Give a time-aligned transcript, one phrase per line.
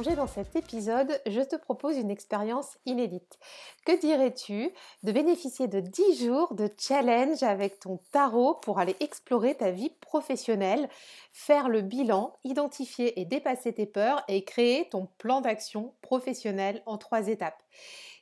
[0.00, 3.38] Dans cet épisode, je te propose une expérience inédite.
[3.84, 4.70] Que dirais-tu
[5.02, 9.90] de bénéficier de 10 jours de challenge avec ton tarot pour aller explorer ta vie
[10.00, 10.88] professionnelle,
[11.34, 16.96] faire le bilan, identifier et dépasser tes peurs et créer ton plan d'action professionnel en
[16.96, 17.62] trois étapes?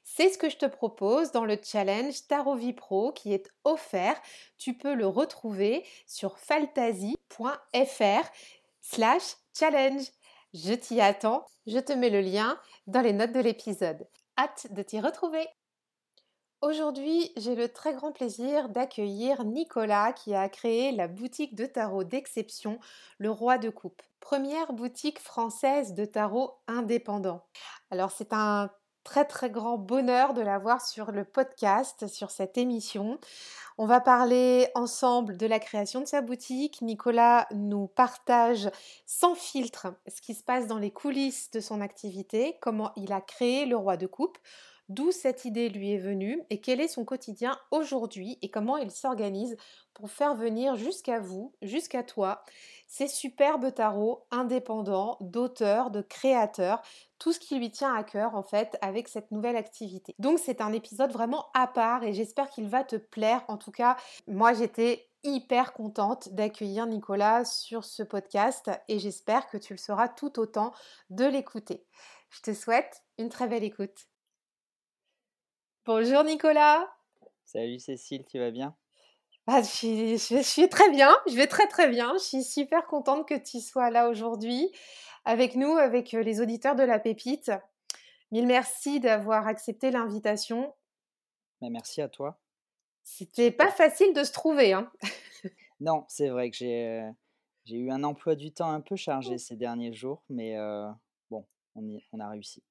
[0.03, 4.21] C'est ce que je te propose dans le challenge Tarot Vie Pro qui est offert.
[4.59, 7.15] Tu peux le retrouver sur faltasy.fr
[8.81, 10.07] slash challenge.
[10.55, 14.09] Je t'y attends, je te mets le lien dans les notes de l'épisode.
[14.39, 15.47] Hâte de t'y retrouver.
[16.63, 22.03] Aujourd'hui, j'ai le très grand plaisir d'accueillir Nicolas qui a créé la boutique de tarot
[22.03, 22.81] d'exception
[23.19, 27.45] Le Roi de Coupe, première boutique française de tarot indépendant.
[27.91, 28.71] Alors c'est un
[29.05, 33.19] très très grand bonheur de l'avoir sur le podcast, sur cette émission.
[33.79, 36.83] On va parler ensemble de la création de sa boutique.
[36.83, 38.71] Nicolas nous partage
[39.07, 43.21] sans filtre ce qui se passe dans les coulisses de son activité, comment il a
[43.21, 44.39] créé le roi de coupe,
[44.89, 48.91] d'où cette idée lui est venue et quel est son quotidien aujourd'hui et comment il
[48.91, 49.57] s'organise
[49.95, 52.45] pour faire venir jusqu'à vous, jusqu'à toi,
[52.89, 56.83] ces superbes tarots indépendants d'auteurs, de créateurs,
[57.19, 60.15] tout ce qui lui tient à cœur en fait avec cette nouvelle activité.
[60.19, 63.45] Donc c'est un épisode vraiment à part et j'espère qu'il va te plaire.
[63.49, 63.97] En tout cas,
[64.27, 70.09] moi j'étais hyper contente d'accueillir Nicolas sur ce podcast et j'espère que tu le seras
[70.09, 70.73] tout autant
[71.11, 71.85] de l'écouter.
[72.31, 74.09] Je te souhaite une très belle écoute.
[75.85, 76.89] Bonjour Nicolas.
[77.45, 78.75] Salut Cécile, tu vas bien?
[79.51, 82.13] Ah, je, suis, très bien, je vais très très bien.
[82.19, 84.71] Je suis super contente que tu sois là aujourd'hui
[85.25, 87.51] avec nous, avec les auditeurs de la pépite.
[88.31, 90.75] Mille merci d'avoir accepté l'invitation.
[91.63, 92.39] Mais merci à toi.
[93.03, 94.75] C'était pas facile de se trouver.
[94.75, 94.93] Hein.
[95.81, 97.11] non, c'est vrai que j'ai,
[97.65, 100.59] j'ai eu un emploi du temps un peu chargé ces derniers jours, mais
[101.31, 102.63] bon, on, y, on a réussi.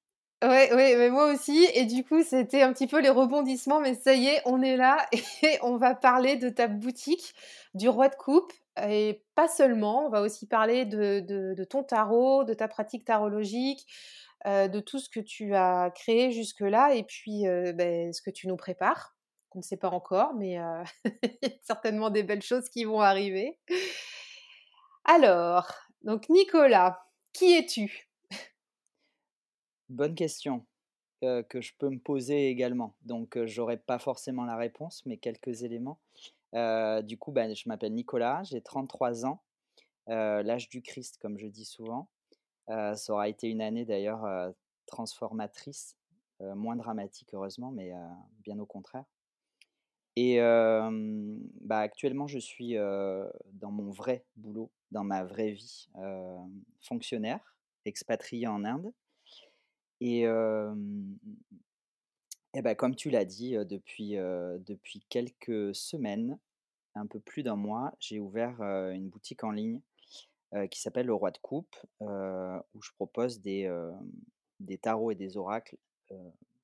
[0.43, 1.67] Ouais, ouais, mais moi aussi.
[1.73, 4.77] Et du coup, c'était un petit peu les rebondissements, mais ça y est, on est
[4.77, 5.07] là
[5.41, 7.33] et on va parler de ta boutique,
[7.73, 8.53] du roi de coupe.
[8.87, 13.87] Et pas seulement, on va aussi parler de, ton tarot, de ta pratique tarologique,
[14.45, 18.29] euh, de tout ce que tu as créé jusque-là et puis euh, ben, ce que
[18.29, 19.15] tu nous prépares,
[19.49, 20.83] qu'on ne sait pas encore, mais euh,
[21.23, 23.57] il y a certainement des belles choses qui vont arriver.
[25.05, 25.73] Alors,
[26.03, 28.06] donc Nicolas, qui es-tu?
[29.89, 30.65] Bonne question
[31.21, 32.95] que je peux me poser également.
[33.01, 35.99] Donc, j'aurais pas forcément la réponse, mais quelques éléments.
[36.53, 39.41] du coup, bah, je m'appelle Nicolas, j'ai 33 ans,
[40.07, 42.09] l'âge du Christ, comme je dis souvent.
[42.67, 44.53] ça aura été une année d'ailleurs
[44.85, 45.97] transformatrice,
[46.39, 47.91] moins dramatique heureusement, mais
[48.43, 49.05] bien au contraire.
[50.15, 50.39] Et
[51.61, 55.89] bah, actuellement, je suis dans mon vrai boulot, dans ma vraie vie,
[56.81, 57.55] fonctionnaire,
[57.85, 58.93] expatrié en Inde.
[60.01, 60.25] Et,
[62.61, 66.39] bah, comme tu l'as dit, depuis, depuis quelques semaines,
[66.95, 69.81] un peu plus d'un mois, j'ai ouvert une boutique en ligne
[70.71, 73.69] qui s'appelle Le Roi de Coupe, où je propose des,
[74.59, 75.77] des tarots et des oracles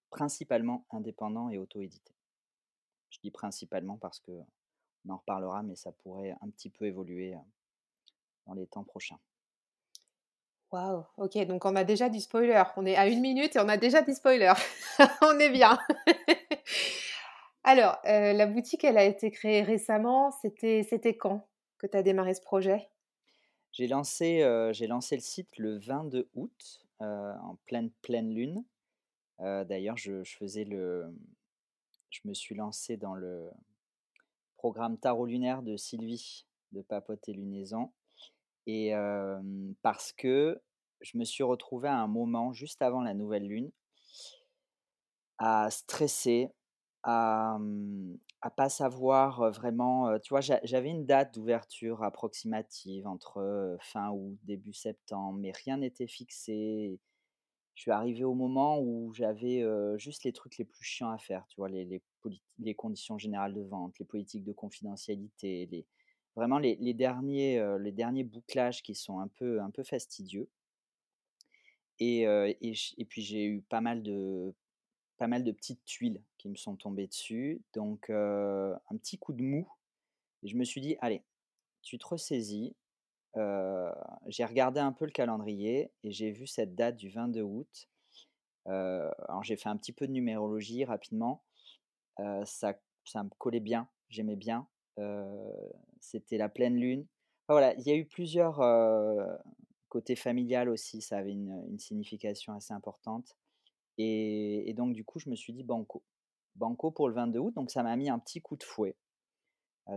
[0.10, 2.14] principalement indépendants et auto-édités.
[3.10, 4.32] Je dis principalement parce que
[5.06, 7.36] on en reparlera, mais ça pourrait un petit peu évoluer
[8.48, 9.20] dans les temps prochains.
[10.74, 12.64] Waouh, ok, donc on a déjà du spoiler.
[12.78, 14.52] On est à une minute et on a déjà du spoiler.
[15.22, 15.78] on est bien.
[17.64, 20.32] Alors, euh, la boutique, elle a été créée récemment.
[20.32, 21.48] C'était, quand
[21.78, 22.90] que tu as démarré ce projet?
[23.72, 28.66] J'ai lancé, euh, le site le 22 août, euh, en pleine, pleine lune.
[29.40, 31.06] d'ailleurs, je, je, faisais le.
[32.10, 33.48] Je me suis lancé dans le
[34.58, 37.92] programme Tarot lunaire de Sylvie de Papote et Lunaison.
[38.68, 38.94] Et
[39.82, 40.62] parce que
[41.02, 43.72] je me suis retrouvé à un moment, juste avant la nouvelle lune,
[45.38, 46.50] à stresser,
[47.04, 48.16] à ne
[48.56, 50.18] pas savoir vraiment.
[50.20, 56.08] tu vois, j'avais une date d'ouverture approximative entre fin août, début septembre, mais rien n'était
[56.08, 57.00] fixé.
[57.76, 59.66] Je suis arrivé au moment où j'avais
[59.98, 62.02] juste les trucs les plus chiants à faire, tu vois, les, les,
[62.60, 65.86] les conditions générales de vente, les politiques de confidentialité, les,
[66.36, 70.50] vraiment les derniers, heu, les derniers bouclages qui sont un peu un peu fastidieux
[72.00, 74.54] et heu et puis j'ai eu pas mal de
[75.18, 79.34] pas mal de petites tuiles qui me sont tombées dessus, donc heu, un petit coup
[79.34, 79.68] de mou
[80.44, 81.24] et je me suis dit: «Allez,
[81.84, 82.76] tu te ressaisis».
[84.28, 87.90] J'ai regardé un peu le calendrier et j'ai vu cette date du 22 août.
[89.28, 91.44] Alors j'ai fait un petit peu de numérologie rapidement.
[92.46, 94.68] Ça ça me collait bien, j'aimais bien.
[96.00, 97.06] C'était la pleine lune.
[97.50, 99.28] Voilà, il y a eu plusieurs, heu,
[99.90, 103.36] côté familial aussi, ça avait une, signification assez importante
[103.98, 106.04] et donc du coup, je me suis dit: «Banco».
[106.56, 108.96] Banco pour le 22 août, donc ça m'a mis un petit coup de fouet,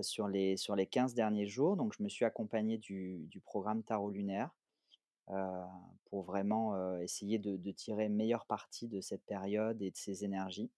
[0.02, 1.76] sur les sur les 15 derniers jours.
[1.76, 4.50] Donc je me suis accompagné du du programme tarot lunaire,
[6.06, 10.70] pour vraiment, essayer de de tirer meilleure partie de cette période et de ces énergies.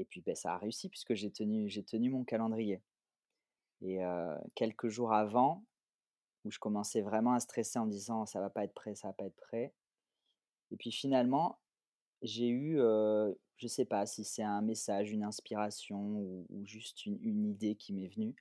[0.00, 2.82] Et puis, beh, ça a réussi puisque j'ai tenu j'ai tenu mon calendrier
[3.82, 4.00] et
[4.54, 5.64] quelques jours avant,
[6.44, 9.14] où je commençais vraiment à stresser en disant: «Ça va pas être prêt, ça va
[9.14, 9.74] pas être prêt»
[10.72, 11.60] et puis finalement,
[12.22, 17.46] j'ai eu, heu, je sais pas si c'est un message, une inspiration ou juste une
[17.46, 18.36] idée qui m'est venue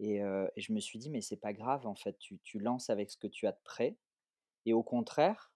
[0.00, 2.90] et et je me suis dit: «Mais c'est pas grave en fait, tu tu lances
[2.90, 3.96] avec ce que tu as de prêt
[4.66, 5.52] et au contraire,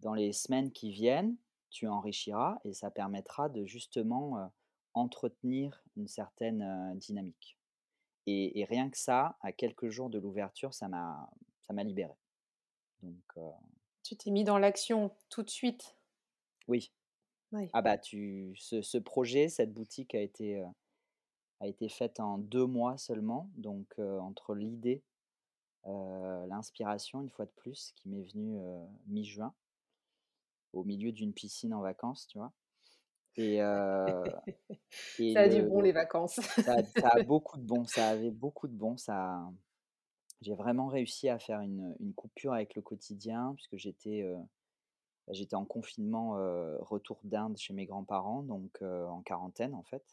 [0.00, 1.36] dans les semaines qui viennent,
[1.70, 4.50] tu enrichiras et ça permettra de justement,
[4.94, 7.58] entretenir une certaine, dynamique»
[8.26, 11.30] et et rien que ça, à quelques jours de l'ouverture, ça m'a
[11.62, 12.14] ça m'a libéré
[13.02, 13.34] donc
[14.02, 15.94] Tu t'es mis dans l'action tout de suite?
[16.68, 16.92] oui.
[17.52, 17.74] Oui.
[17.74, 20.62] Ah bah, tu ce ce projet, cette boutique a été,
[21.60, 25.02] a été faite en 2 mois seulement donc entre l'idée,
[25.86, 28.58] l'inspiration une fois de plus qui m'est venue,
[29.06, 29.54] mi-juin,
[30.72, 32.52] au milieu d'une piscine en vacances, tu vois?
[33.36, 33.58] Et
[35.34, 36.40] Ça a du bon les vacances.
[36.40, 39.48] ça a ça a beaucoup de bon, ça avait beaucoup de bon, ça
[40.40, 44.24] j'ai vraiment réussi à faire une, une coupure avec le quotidien puisque j'étais,
[45.26, 46.32] bah, j'étais en confinement,
[46.80, 50.04] retour d'Inde chez mes grands-parents donc en quarantaine en fait.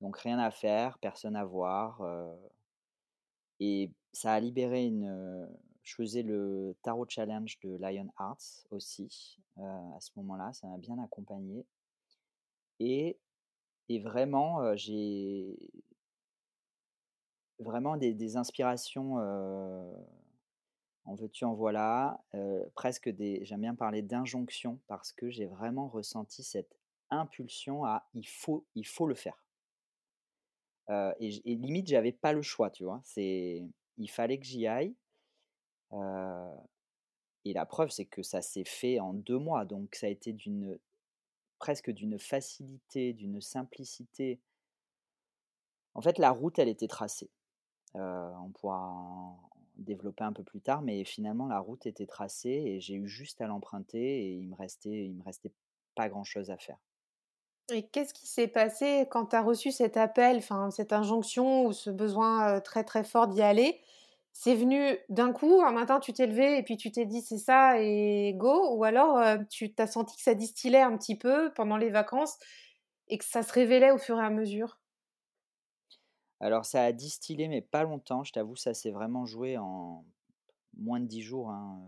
[0.00, 2.02] Donc rien à faire, personne à voir,
[3.60, 5.48] et ça a libéré une,
[5.84, 10.98] je faisais le tarot challenge de Lion Arts aussi, à ce moment-là, ça m'a bien
[11.02, 11.66] accompagné
[12.80, 13.18] et
[13.90, 15.56] et vraiment, j'ai
[17.58, 19.16] vraiment des des inspirations,
[21.06, 22.24] en veux-tu en voilà,
[22.74, 26.76] presque des j'aime bien parler d'injonction parce que j'ai vraiment ressenti cette
[27.10, 29.44] impulsion à: «Il faut il faut le faire».
[31.18, 33.00] Et et limite j'avais pas le choix, tu vois?
[33.04, 33.64] C'est
[33.96, 34.94] il fallait que j'y aille,
[37.44, 40.32] et la preuve, c'est que ça s'est fait en 2 mois, donc ça a été
[40.32, 40.78] d'une
[41.58, 44.40] presque d'une facilité, d'une simplicité.
[45.94, 47.30] En fait, la route, elle était tracée.
[47.96, 52.50] Heu, on pourra en développer un peu plus tard, mais finalement la route était tracée
[52.50, 55.52] et j'ai eu juste à l'emprunter et il me restait il me restait
[55.96, 56.78] pas grand chose à faire.
[57.72, 61.90] Et qu'est-ce qui s'est passé quand tu as reçu cet appel, cette injonction ou ce
[61.90, 63.80] besoin, très, très fort d'y aller?
[64.34, 67.38] C'est venu d'un coup, un matin tu t'es levé et puis tu t'es dit: «C'est
[67.38, 71.16] ça et go» ou alors, heu, tu tu as senti que ça distillait un petit
[71.16, 72.36] peu pendant les vacances
[73.08, 74.80] et que ça se révélait au fur et à mesure?
[76.38, 80.04] Alors ça a distillé, mais pas longtemps, je t'avoue, ça s'est vraiment joué en
[80.76, 81.80] moins de 10 jours, hein,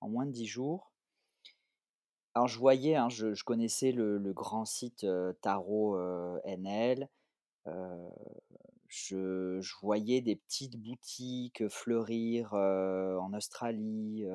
[0.00, 0.92] en moins de 10 jours.
[2.34, 7.08] Alors je voyais, hein, je connaissais le grand site, heu, Tarot, heu, NL,
[8.92, 14.26] je voyais des petites boutiques, fleurir, en Australie,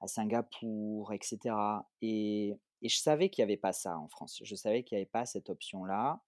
[0.00, 4.40] à Singapour et cetera et je savais qu'il y avait pas ça en France.
[4.42, 6.22] Je savais qu'il y avait pas cette option-là,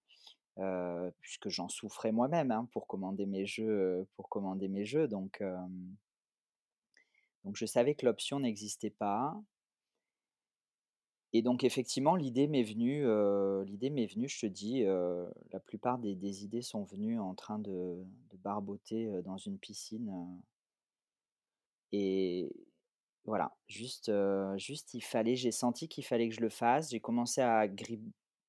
[1.21, 5.41] puisque j'en souffrais moi-même, hein, pour commander mes jeux, pour commander mes jeux donc
[7.43, 9.41] donc je savais que l'option n'existait pas
[11.33, 15.59] Et donc effectivement, l'idée m'est venue, heu, l'idée m'est venue, je te dis, heu, la
[15.59, 20.09] plupart des des idées sont venues en train de de barboter, dans une piscine,
[21.91, 22.51] et
[23.25, 24.11] voilà, juste,
[24.57, 26.91] juste il fallait j'ai senti qu'il fallait que je le fasse.
[26.91, 28.01] J'ai commencé à gri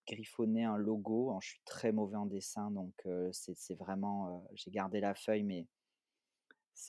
[0.09, 1.37] griffonner un logo.
[1.43, 2.95] Je suis très mauvais en dessin donc
[3.33, 5.67] c'est vraiment, j'ai gardé la feuille mais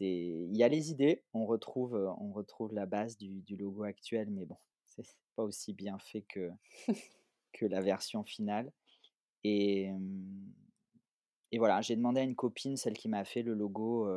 [0.02, 4.30] il y a les idées, on retrouve, on retrouve la base du du logo actuel
[4.30, 4.58] mais bon,
[5.02, 6.52] c'est pas aussi bien fait que
[7.54, 8.72] que la version finale
[9.44, 9.92] et
[11.52, 14.08] et voilà, j'ai demandé à une copine, celle qui m'a fait le logo,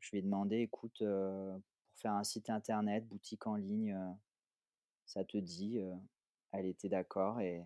[0.00, 1.60] je lui ai demandé: «Écoute, pour
[2.00, 3.96] faire un site internet, boutique en ligne,
[5.06, 5.80] ça te dit?»
[6.52, 7.64] elle était d'accord et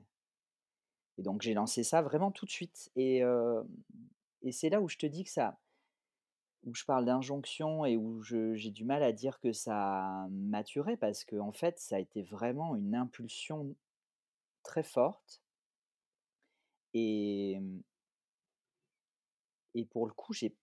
[1.19, 3.23] et donc j'ai lancé ça vraiment tout de suite et
[4.43, 5.59] et c'est là où je te dis que ça
[6.65, 10.97] où je parle d'injonction et où j'ai du mal à dire que ça a maturé
[10.97, 13.77] parce qu'en fait, ça a été vraiment une impulsion
[14.63, 15.43] très forte
[16.95, 17.83] et mmh
[19.75, 20.57] et pour le coup, j'ai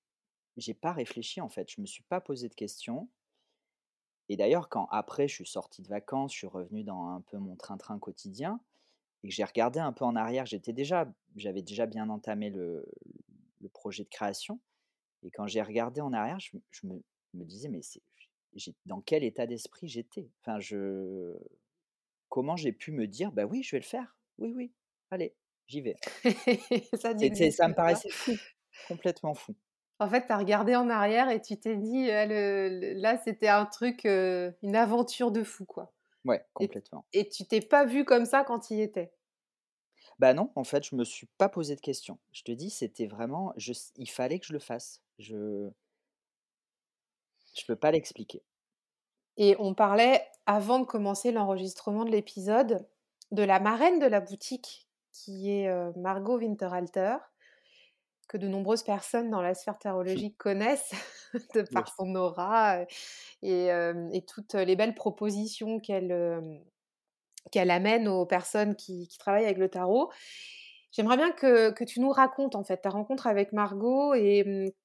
[0.58, 1.72] j'ai pas réfléchi, en fait.
[1.72, 3.10] Je me suis pas posé de questions
[4.30, 7.38] et d'ailleurs, quand après je suis sorti de vacances, je suis revenu dans un peu
[7.38, 8.60] mon train-train quotidien
[9.24, 12.86] et que j'ai regardé un peu en arrière, j'étais déjà j'avais déjà bien entamé le
[13.62, 14.60] le projet de création
[15.24, 17.04] et quand j'ai regardé en arrière, je me je me
[17.34, 17.82] me disais: «Mais
[18.86, 21.36] dans quel état d'esprit j'étais?» enfin, je
[22.30, 24.18] comment j'ai pu me dire: «Bah oui, je vais le faire.
[24.38, 24.74] Oui, oui,
[25.12, 25.36] allez,
[25.68, 26.02] j'y vais».
[26.96, 27.14] Ça
[27.68, 27.74] me pas.
[27.74, 28.40] paraissait fou,
[28.84, 29.56] complètement fou.
[30.00, 33.18] En fait, tu as regardé en arrière et tu t'es dit: «Ah le le là,
[33.18, 35.94] c'était un truc, heu, une aventure de fou, quoi»
[36.26, 37.06] Ouais, et complètement.
[37.14, 39.14] et tu t'es pas vu comme ça quand tu y étais?
[40.24, 42.18] Bah non, en fait, je me suis pas posé de questions.
[42.32, 45.02] Je te dis, c'était vraiment je il fallait que je le fasse.
[45.20, 45.70] Je
[47.54, 48.42] je peux pas l'expliquer.
[49.36, 52.88] Et on parlait, avant de commencer l'enregistrement de l'épisode,
[53.32, 57.18] de la marraine de la boutique qui est, Margot Winterhalter,
[58.30, 60.94] que de nombreuses personnes dans la sphère tarologique connaissent
[61.54, 62.86] de par son aura,
[63.42, 66.64] et toutes les belles propositions qu'elle,
[67.54, 70.12] qu'elle amène aux personnes qui travaillent avec le tarot.
[70.92, 74.76] J'aimerais bien que tu nous racontes, en fait, ta rencontre avec Margot et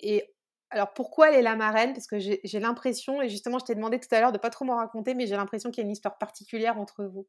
[0.00, 0.34] et
[0.70, 1.92] alors pourquoi elle est la marraine?
[1.94, 4.64] Parce que j'ai l'impression et justement je t'ai demandé tout à l'heure de pas trop
[4.64, 7.28] m'en raconter, mais j'ai l'impression qu'il y a une histoire particulière entre vous.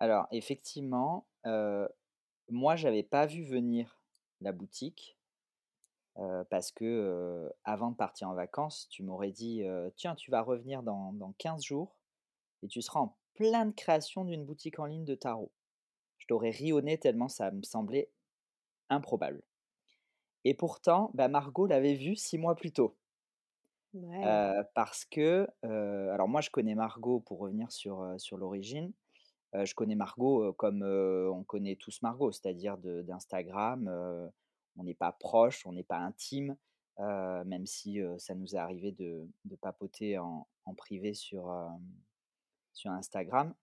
[0.00, 1.88] Alors effectivement, heu,
[2.50, 4.02] moi, j'avais pas vu venir
[4.40, 5.18] la boutique,
[6.50, 9.64] parce que, avant de partir en vacances, tu m'aurais dit,
[9.96, 11.98] «Tiens, tu vas revenir dans dans 15 jours
[12.62, 15.52] et tu seras en pleine création d'une boutique en ligne de tarot».
[16.18, 18.10] Je t'aurais ri au nez tellement ça me semblait
[18.90, 19.42] improbable
[20.44, 22.96] et pourtant, bah, Margot l'avait vu 6 mois plus tôt.
[23.94, 24.22] Ouais.
[24.74, 28.92] Parce que, alors moi je connais Margot pour revenir sur, sur l'origine,
[29.54, 33.90] je connais Margot, comme, on connaît tous Margot, c'est-à-dire de d'Instagram,
[34.76, 36.56] on n'est pas proches, on n'est pas intimes,
[37.00, 41.50] heu, même si, ça nous est arrivé de de papoter en en privé sur,
[42.76, 43.54] sur Instagram.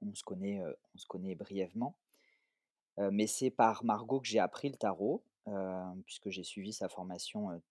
[0.00, 1.96] On se connaît, brièvement,
[2.98, 5.22] mais c'est par Margot que j'ai appris le tarot,
[6.04, 7.62] puisque j'ai suivi sa formation,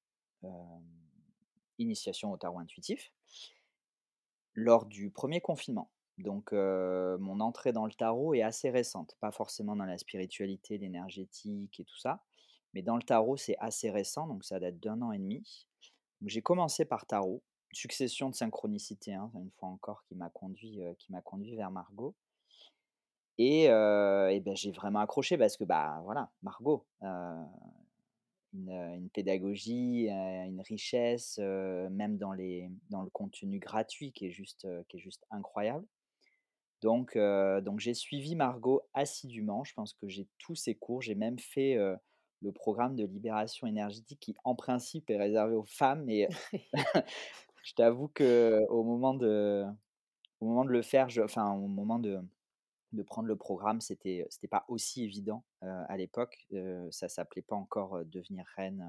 [1.77, 3.11] initiation au tarot intuitif
[4.53, 5.89] lors du premier confinement.
[6.19, 11.79] Donc, mon entrée dans le tarot est assez récente, pas forcément dans la spiritualité, l'énergétique
[11.79, 12.23] et tout ça,
[12.73, 15.67] mais dans le tarot, c'est assez récent, donc ça date d'1 an et demi.
[16.25, 17.41] J'ai commencé par tarot,
[17.73, 22.15] succession de synchronicités, hein, une fois encore qui m'a conduit, qui m'a conduit vers Margot
[23.37, 30.61] et et beh, j'ai vraiment accroché parce que, bah, voilà, Margot, une, une pédagogie, une
[30.61, 35.85] richesse, même dans les dans le contenu gratuit qui est juste, qui est juste incroyable.
[36.81, 39.63] Donc donc j'ai suivi Margot assidûment.
[39.63, 41.01] Je pense que j'ai tous ses cours.
[41.01, 41.77] J'ai même fait,
[42.41, 46.05] le programme de libération énergétique qui, en principe, est réservé aux femmes
[47.63, 48.09] je t'avoue
[49.13, 49.65] de
[50.39, 55.03] au moment de le faire, enfin, moment de prendre le programme, c'était, c'était pas aussi
[55.03, 58.85] évident, à l'époque, heu, ça s'appelait pas encore, devenir reine,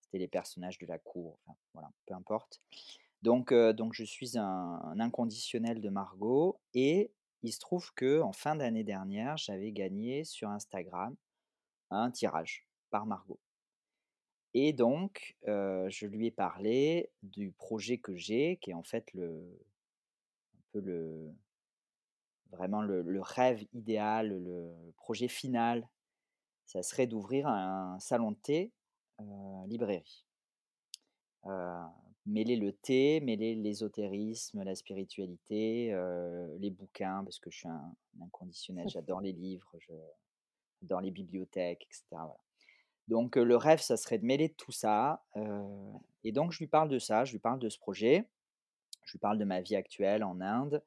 [0.00, 2.60] c'était les personnages de la cour, enfin, voilà, peu importe.
[3.22, 8.56] Donc donc je suis un un inconditionnel de Margot et il se trouve qu'en fin
[8.56, 11.16] d'année dernière, j'avais gagné sur Instagram
[11.90, 13.40] un tirage par Margot
[14.54, 19.12] et donc heu, je lui ai parlé du projet que j'ai, qui est en fait
[19.14, 19.58] le
[20.56, 21.34] un peu le
[22.50, 25.88] vraiment le le rêve idéal, le projet final,
[26.66, 28.72] ça serait d'ouvrir un salon de thé,
[29.20, 29.24] heu,
[29.68, 30.26] librairie.
[31.44, 31.86] Heu,
[32.26, 37.94] mêler le thé, mêler l'ésotérisme, la spiritualité, heu, les bouquins parce que je suis un
[38.20, 39.92] un inconditionnel, j'adore les livres, je
[40.82, 42.40] j'adore les bibliothèques et cetera, voilà.
[43.08, 45.24] Donc le rêve, ça serait de mêler tout ça,
[46.22, 48.28] et donc je lui parle de ça, je lui parle de ce projet,
[49.04, 50.84] je lui parle de ma vie actuelle en Inde,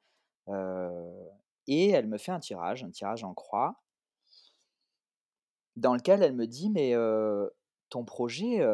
[1.66, 3.80] et elle me fait un tirage, un tirage en croix
[5.76, 6.94] dans lequel elle me dit: «Mais
[7.90, 8.64] ton projet,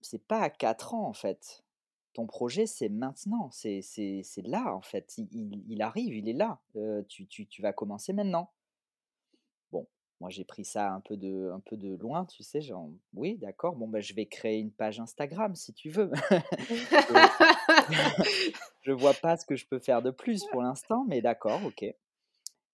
[0.00, 1.64] c'est pas à 4 ans, en fait.
[2.12, 3.82] Ton projet, c'est maintenant, c'est
[4.44, 6.60] là, en fait, il arrive, il est là,
[7.08, 8.50] tu tu tu vas commencer maintenant».
[10.24, 13.36] Moi, j'ai pris ça un peu de un peu de loin, tu sais, genre: «Oui,
[13.36, 16.10] d'accord, bon, bah, je vais créer une page Instagram si tu veux».
[18.80, 21.84] Je vois pas ce que je peux faire de plus pour l'instant, mais d'accord, OK.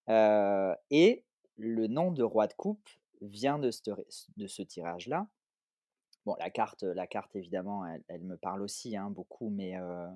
[0.09, 1.25] Heu et
[1.57, 2.88] le nom de roi de coupe,
[3.21, 3.83] vient de ce
[4.37, 5.26] de ce tirage-là.
[6.25, 10.07] Bon, la carte, la carte évidemment, elle elle me parle aussi, hein, beaucoup, mais heu,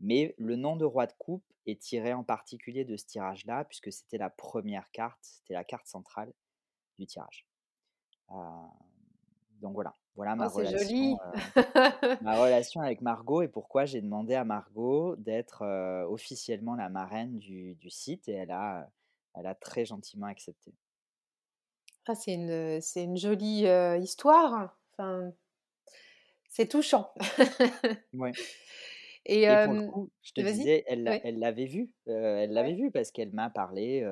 [0.00, 3.92] mais le nom de roi de coupe est tiré en particulier de ce tirage-là, puisque
[3.92, 6.32] c'était la première carte, c'était la carte centrale
[6.98, 7.46] du tirage.
[8.32, 8.36] Heu,
[9.60, 11.32] donc voilà, voilà Oh, ma relation, heu,
[12.20, 17.38] ma relation avec Margot et pourquoi j'ai demandé à Margot d'être, heu, officiellement la marraine
[17.38, 18.90] du du site et elle a,
[19.34, 20.74] elle a très gentiment accepté.
[22.06, 23.64] Ah, c'est une, c'est une jolie,
[24.02, 24.76] histoire.
[24.92, 25.32] Enfin,
[26.48, 27.12] c'est touchant.
[28.12, 28.38] Ouais.
[29.28, 31.04] Et Et pour le coup, je te disais, elle
[31.38, 32.74] l'avait vu, elle l'avait Ouais.
[32.74, 34.02] vu parce qu'elle m'a parlé,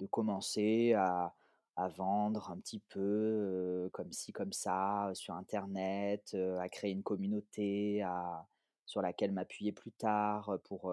[0.00, 1.34] de commencer à
[1.76, 8.02] à vendre un petit peu, comme ci comme ça, sur internet, à créer une communauté,
[8.02, 8.46] à
[8.86, 10.92] sur laquelle m'appuyer plus tard, pour,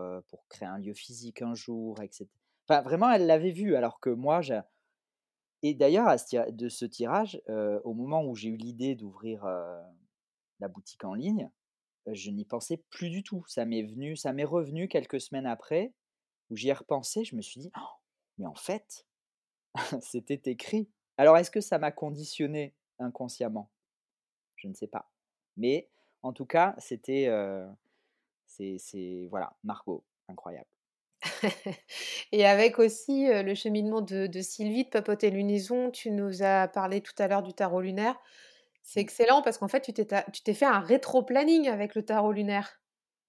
[0.49, 2.29] créer un lieu physique un jour et cét
[2.69, 4.41] enfin vraiment elle l'avait vu alors que moi
[5.63, 6.07] et d'ailleurs
[6.51, 7.41] de ce tirage,
[7.83, 9.45] au moment où j'ai eu l'idée d'ouvrir,
[10.59, 11.49] la boutique en ligne,
[12.11, 13.43] je n'y pensais plus du tout.
[13.47, 15.93] Ça m'est venu ça m'est revenu quelques semaines après,
[16.51, 17.71] où j'y ai repensé, je me suis dit:
[18.39, 19.07] «Mais en fait,
[20.01, 20.89] c'était écrit».
[21.17, 23.71] Alors est-ce que ça m'a conditionné inconsciemment?
[24.57, 25.11] Je ne sais pas.
[25.57, 25.89] Mais
[26.23, 27.67] en tout cas, c'était, heu,
[28.47, 30.69] c'est voilà, Margot, incroyable.
[32.31, 37.01] Et avec aussi, heu, le cheminement de Sylvie de Papoter l'unison, tu nous as parlé
[37.01, 38.15] tout à l'heure du tarot lunaire.
[38.85, 42.05] C'est excellent parce qu'en fait, tu t'es ta tu t'es fait un rétro-planning avec le
[42.05, 42.81] tarot lunaire.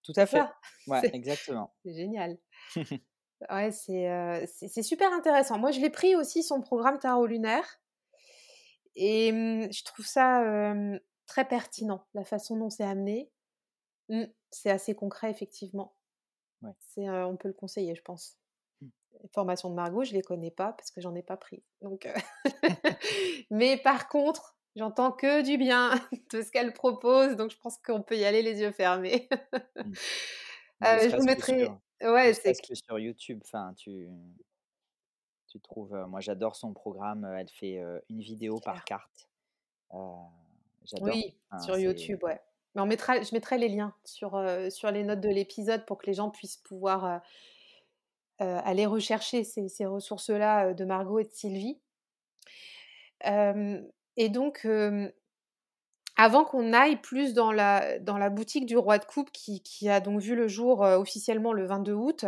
[0.03, 0.49] Tout à fait.
[0.87, 1.75] Ouais, C'est exactement.
[1.85, 2.39] c'est génial.
[3.51, 5.59] Ouais, c'est, heu, c'est c'est super intéressant.
[5.59, 7.81] Moi, je l'ai pris aussi son programme tarot lunaire
[8.95, 10.75] et mmh, je trouve ça,
[11.27, 13.31] très pertinent, la façon dont c'est amené.
[14.09, 15.97] Mmh, c'est assez concret effectivement.
[16.63, 16.77] Ouais.
[16.81, 18.39] C'est, heu, on peut le conseiller, je pense.
[18.81, 18.91] Mmh.
[19.23, 21.65] Les formations de Margot, je les connais pas parce que j'en ai pas pris.
[21.83, 22.15] Donc, heu,
[23.51, 25.91] mais par contre, j'entends que du bien
[26.33, 29.29] de ce qu'elle propose, donc je pense qu'on peut y aller les yeux fermés.
[29.77, 29.93] Mmh.
[30.85, 34.11] Heu, je vous mettrai sur ouais, c'est que sur YouTube, enfin tu
[35.49, 39.31] tu trouves, moi j'adore son programme, elle fait, une vidéo par carte.
[40.85, 41.09] J'adore.
[41.09, 42.39] Oui, Enfin sur YouTube, ouais.
[42.75, 46.05] Mais on mettra je mettrai les liens sur, sur les notes de l'épisode pour que
[46.05, 47.23] les gens puissent pouvoir,
[48.39, 51.81] aller rechercher ces ces ressources-là, de Margot et de Sylvie.
[54.17, 54.67] Et donc,
[56.17, 59.89] avant qu'on aille plus dans la dans la boutique du roi de coupe qui qui
[59.89, 62.25] a donc vu le jour, officiellement le 22 août,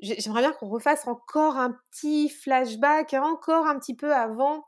[0.00, 4.66] j'ai j'aimerais bien qu'on refasse encore un petit flashback, encore un petit peu avant,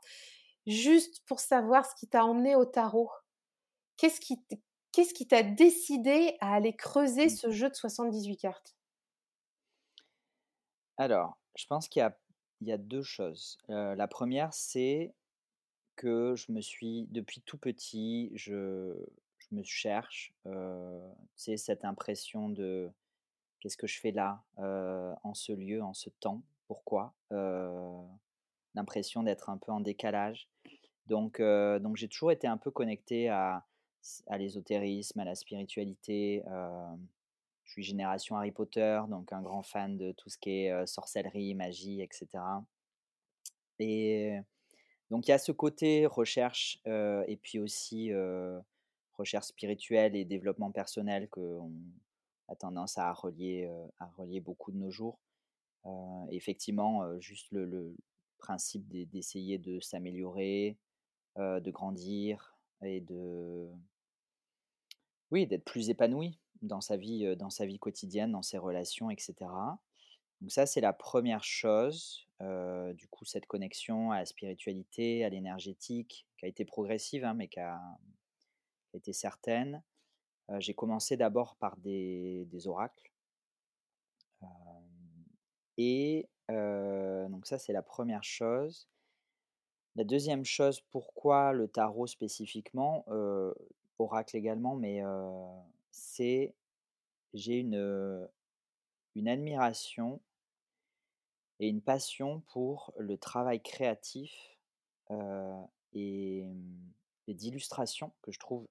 [0.65, 3.11] juste pour savoir ce qui t'a emmené au tarot.
[3.97, 4.61] Qu'est-ce qui t
[4.93, 7.29] qu'est-ce qui t'a décidé à aller creuser mmh.
[7.29, 8.73] ce jeu de 78 cartes?
[10.97, 12.17] Alors, je pense qu'il y a
[12.61, 13.57] il y a 2 choses.
[13.67, 15.13] La première c'est
[15.97, 18.95] que je me suis depuis tout petit, je
[19.39, 20.33] je me cherche,
[21.35, 22.89] sais cette impression de:
[23.59, 24.43] «Qu'est-ce que je fais là,
[25.23, 26.43] en ce lieu, en ce temps?
[26.67, 27.13] Pourquoi?»
[28.75, 30.47] l'impression d'être un peu en décalage.
[31.07, 33.65] Donc donc j'ai toujours été un peu connecté à
[34.27, 36.43] à l'ésotérisme, à la spiritualité,
[37.65, 41.55] je suis génération Harry Potter, donc un grand fan de tout ce qui est, sorcellerie,
[41.55, 42.63] magie et cetera.
[43.79, 44.39] Et
[45.09, 48.11] donc il y a ce côté recherche, et puis aussi,
[49.13, 51.71] recherche spirituelle et développement personnel qu'on
[52.49, 55.19] a tendance à relier, à relier beaucoup de nos jours.
[56.29, 57.95] Effectivement, juste le le
[58.37, 60.77] principe d'e d'essayer de s'améliorer,
[61.37, 63.67] de grandir et de
[65.31, 69.17] oui, d'être plus épanoui dans sa vie, dans sa vie quotidienne, dans ses relations et
[69.17, 69.79] cetera.
[70.41, 75.29] Donc ça, c'est la première chose, heu, du coup, cette connexion à la spiritualité, à
[75.29, 77.79] l'énergétique, qui a été progressive, hein, mais qui a
[78.93, 79.83] été certaine.
[80.51, 83.11] Heu, j'ai commencé d'abord par des oracles.
[84.41, 84.47] Hem
[85.77, 86.27] et
[87.29, 88.87] donc ça, c'est la première chose.
[89.95, 93.05] La deuxième chose, pourquoi le tarot spécifiquement?
[93.99, 95.01] Oracle également, mais
[95.91, 96.53] c'est
[97.33, 98.29] j'ai une
[99.27, 100.21] admiration
[101.59, 104.57] et une passion pour le travail créatif,
[105.09, 108.67] mmh et d'illustration que je trouve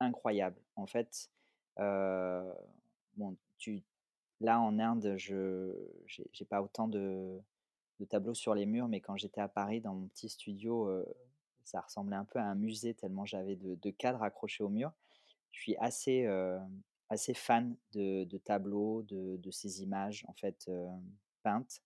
[0.00, 0.60] incroyable.
[0.76, 1.30] En fait,
[1.78, 3.36] bon,
[4.40, 5.72] là, en Inde, je
[6.06, 7.40] j'ai pas autant de
[8.08, 10.90] tableaux sur les murs, mais quand j'étais à Paris dans mon petit studio,
[11.64, 14.92] ça ressemblait un peu à un musée tellement j'avais de cadres accrochés au mur.
[15.52, 16.26] Je suis assez,
[17.08, 20.70] assez fan de de tableaux, de ces images, en fait,
[21.42, 21.82] peintes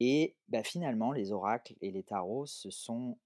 [0.00, 3.18] Et bah, finalement, les oracles et les tarots, ce sont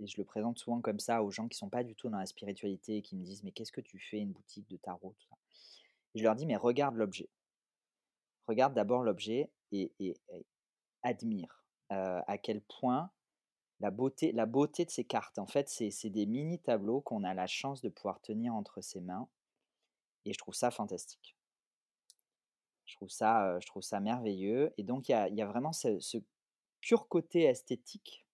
[0.00, 2.18] et je le présente souvent comme ça aux gens qui sont pas du tout dans
[2.18, 5.14] la spiritualité et qui me disent: «Mais qu'est-ce que tu fais, une boutique de tarot?»
[5.18, 5.36] tout ça?
[6.14, 7.28] Je leur dis: «Mais regarde l'objet.
[8.48, 9.92] Regarde d'abord l'objet et
[11.02, 13.10] admire, à quel point
[13.80, 17.34] la beauté la beauté de ces cartes, en fait, c'est des mini tableaux qu'on a
[17.34, 19.28] la chance de pouvoir tenir entre ses mains
[20.24, 21.36] et je trouve ça fantastique.
[22.92, 26.18] Je trouve ça, je ça merveilleux et donc il y a vraiment ce
[26.82, 28.26] pur côté esthétique,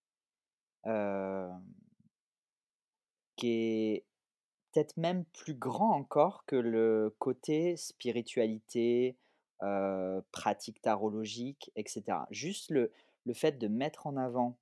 [3.36, 4.04] qui est
[4.72, 9.16] peut-être même plus grand encore que le côté spiritualité,
[10.32, 12.26] pratique tarologique et cetera.
[12.32, 12.90] Juste le
[13.34, 14.58] fait de mettre en avant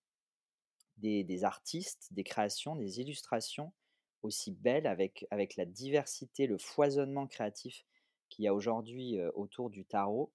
[0.99, 3.73] des artistes, des créations, des illustrations
[4.21, 7.87] aussi belles avec la diversité, le foisonnement créatif
[8.29, 10.33] qu'il y a aujourd'hui, autour du tarot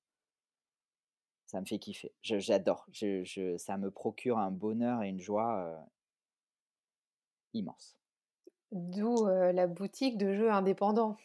[1.46, 2.14] ça me fait kiffer.
[2.24, 2.86] J'adore.
[2.92, 5.86] Je je ça me procure un bonheur et une joie,
[7.54, 7.98] immense.
[8.74, 11.18] D'où, la boutique de jeux indépendants.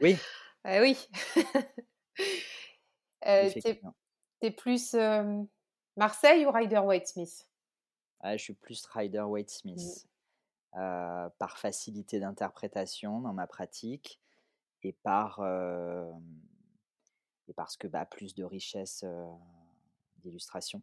[0.00, 0.26] Oui.
[0.64, 0.96] Eh oui.
[3.26, 3.94] Heu, tu es Effectivement.
[4.40, 4.94] tu es plus,
[5.96, 7.48] Marseille ou Rider-Waite-Smith?
[8.20, 8.86] Ah, je suis plus
[9.74, 9.96] Mmh.
[9.96, 10.06] Rider-Waite-Smith,
[10.76, 14.20] heu, par facilité d'interprétation dans ma pratique
[14.86, 16.20] et par, hem
[17.48, 19.04] et parce que, bah, plus de richesse,
[20.18, 20.82] d'illustration.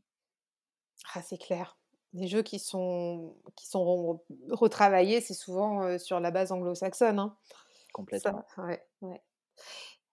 [1.14, 1.78] Ah, c'est clair.
[2.14, 4.20] Les jeux qui sont qui sont re
[4.52, 7.38] retravaillés, c'est souvent, sur la base anglo-saxonne, hein.
[7.92, 8.46] Complètement.
[8.56, 9.22] Ça ouais, ouais.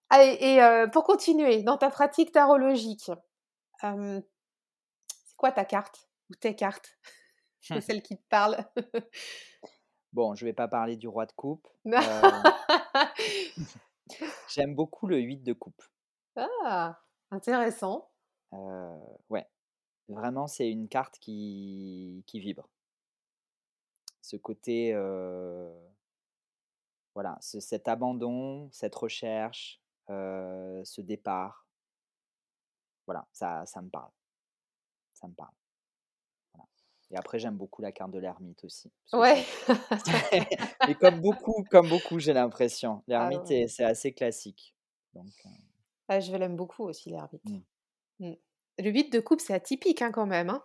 [0.09, 0.59] Allez et
[0.91, 3.11] pour continuer, dans ta pratique tarologique,
[3.81, 6.97] c'est quoi ta carte ou tes cartes?
[7.61, 8.57] Celle qui te parle?
[10.13, 11.91] Bon, je vais pas parler du roi de coupe, heu
[14.49, 15.81] j'aime beaucoup le 8 de coupe.
[16.35, 16.99] Ah!
[17.31, 18.09] Intéressant.
[18.53, 18.57] Heu,
[19.29, 19.47] ouais,
[20.09, 22.67] vraiment, c'est une carte qui qui vibre.
[24.21, 25.71] Ce côté, heu
[27.15, 31.65] voilà, ce cet abandon, cette recherche, ce départ
[33.05, 34.11] voilà, ça ça me parle.
[35.13, 35.53] Ça me parle.
[37.11, 39.45] Et après j'aime beaucoup la carte de l'ermite aussi, Ouais.
[40.85, 43.03] mais comme beaucoup comme beaucoup, j'ai l'impression.
[43.17, 43.61] Ah L'ermite ouais.
[43.67, 44.75] c'est assez classique,
[45.13, 45.49] donc heu
[46.09, 47.43] Ah, je l'aime beaucoup aussi l'ermite.
[47.45, 47.61] Mmh.
[48.19, 48.33] Mmh.
[48.79, 50.63] Le 8 de coupe, c'est atypique, hein, quand même, hein?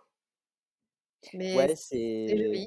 [1.33, 2.61] Mais Ouais, c'est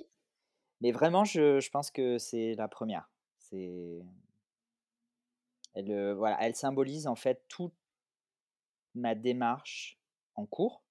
[0.81, 3.11] mais vraiment, je je pense que c'est la 1re.
[3.39, 4.03] C'est
[5.75, 7.73] elle, heu, voilà, elle symbolise, en fait, toute
[8.95, 10.01] ma démarche
[10.35, 10.83] en cours,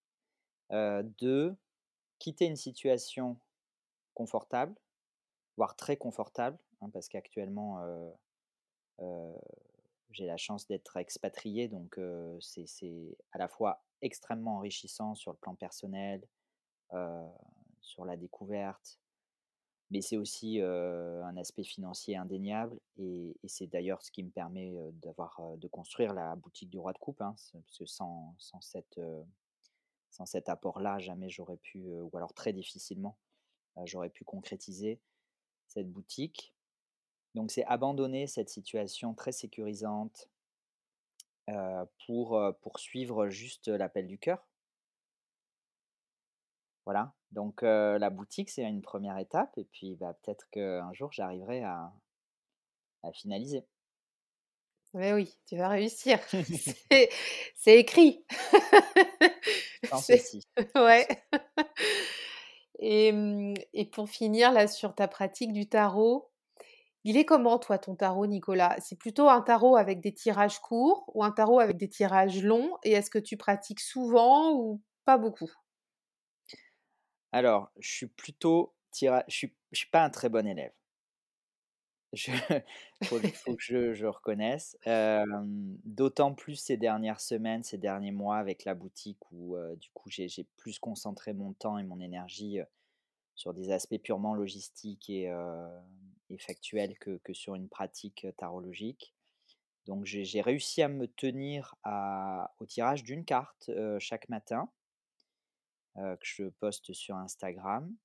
[0.73, 1.55] heu, de
[2.19, 3.37] quitter une situation
[4.13, 4.75] confortable,
[5.57, 7.79] voire très confortable, hein, parce qu'actuellement,
[10.11, 11.99] j'ai la chance d'être expatrié donc
[12.41, 16.21] c'est à la fois extrêmement enrichissant sur le plan personnel,
[17.81, 18.99] sur la découverte,
[19.91, 25.39] mais c'est aussi, un aspect financier indéniable et c'est d'ailleurs ce qui me permet, d'avoir,
[25.57, 27.35] de construire la boutique du roi de coupe, hein.
[27.53, 28.99] Parce que sans cette,
[30.11, 33.17] sans cet apport-là, jamais j'aurais pu, ou alors très difficilement,
[33.85, 35.01] j'aurais pu concrétiser
[35.67, 36.53] cette boutique.
[37.35, 40.27] Donc c'est abandonner cette situation très sécurisante
[42.05, 44.45] pour, heu, pour suivre juste l'appel du cœur.
[46.87, 51.63] Voilà, donc la boutique, c'est une 1re étape et puis, bah, peut-être qu'un jour j'arriverai
[51.63, 51.91] à
[53.03, 53.65] à finaliser.
[54.93, 56.19] Mais oui, tu vas réussir.
[57.55, 58.23] C'est écrit.
[60.75, 61.07] Ouais
[62.79, 66.31] et mmh et pour finir, là, sur ta pratique du tarot,
[67.05, 68.77] il est comment, toi, ton tarot, Nicolas?
[68.81, 72.77] C'est plutôt un tarot avec des tirages courts ou un tarot avec des tirages longs?
[72.83, 75.51] Et est-ce que tu pratiques souvent ou pas beaucoup?
[77.31, 80.71] Alors, je suis plutôt tira je suis je suis pas un très bon élève.
[82.13, 82.31] Je
[83.03, 84.77] faut que faut que je je reconnaisse,
[85.85, 90.45] d'autant plus ces dernières semaines, ces derniers mois avec la boutique où, du coup, j'ai
[90.57, 92.59] plus concentré mon temps et mon énergie,
[93.35, 95.29] sur des aspects purement logistiques et
[96.39, 99.13] factuels que que sur une pratique, tarologique.
[99.85, 104.69] Donc j'ai réussi à me tenir à au tirage d'1 carte, chaque matin
[105.95, 107.95] que je poste sur Instagram.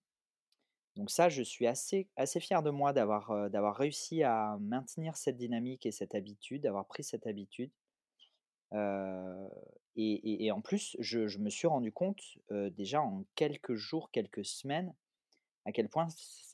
[0.96, 5.86] Donc ça, je suis assez assez fier de moi d'avoir, réussi à maintenir cette dynamique
[5.86, 7.70] et cette habitude, d'avoir pris cette habitude.
[9.96, 14.94] Et en plus, je me suis rendu compte, déjà en quelques jours, quelques semaines,
[15.64, 16.06] à quel point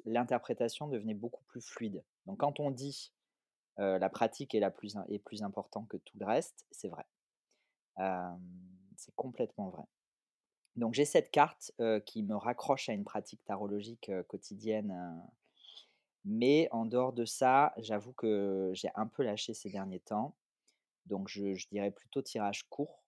[0.05, 2.03] l'interprétation devenait beaucoup plus fluide.
[2.27, 3.13] Donc quand on dit,
[3.77, 7.05] «La pratique est la plus est plus important que tout le reste», c'est vrai.
[8.97, 9.85] C'est complètement vrai.
[10.81, 11.73] Donc j'ai cette carte,
[12.07, 15.23] qui me raccroche à une pratique tarologique, quotidienne,
[16.25, 20.37] mais en dehors de ça, j'avoue que j'ai un peu lâché ces derniers temps.
[21.07, 23.05] Donc je je dirais plutôt tirage court,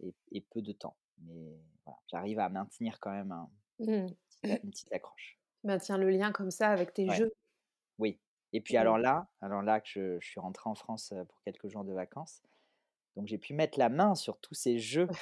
[0.00, 0.96] et et peu de temps.
[1.18, 4.16] Mais voilà, j'arrive à maintenir quand même un Mmh.
[4.42, 5.38] petite une petite accroche.
[5.64, 7.30] Maintiens le lien comme ça avec tes Ouais, jeux?
[7.98, 8.20] oui
[8.52, 8.78] et puis Mmh.
[8.78, 11.92] alors là alors là que je je suis rentré en France, pour quelques jours de
[11.94, 12.42] vacances,
[13.16, 15.12] donc j'ai pu mettre la main sur tous ces jeux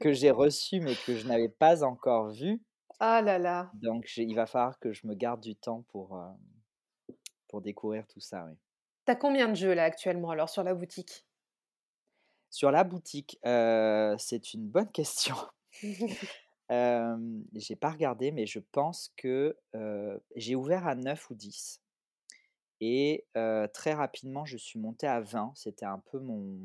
[0.00, 2.62] que j'ai reçus, mais que je n'avais pas encore vus.
[2.98, 3.72] Ah là là!
[3.74, 6.32] Donc il va falloir que je me garde du temps pour, heu,
[7.48, 8.58] pour découvrir tout ça, oui.
[9.06, 11.24] Tu as combien de jeux là actuellement alors sur la boutique?
[12.48, 15.34] Sur la boutique, heu, c'est une bonne question.
[16.68, 21.82] Hem, j'ai pas regardé, mais je pense que, heu, j'ai ouvert à 9 ou 10
[22.80, 23.26] et
[23.72, 25.52] très rapidement, je suis monté à 20.
[25.56, 26.58] C'était un peu mon,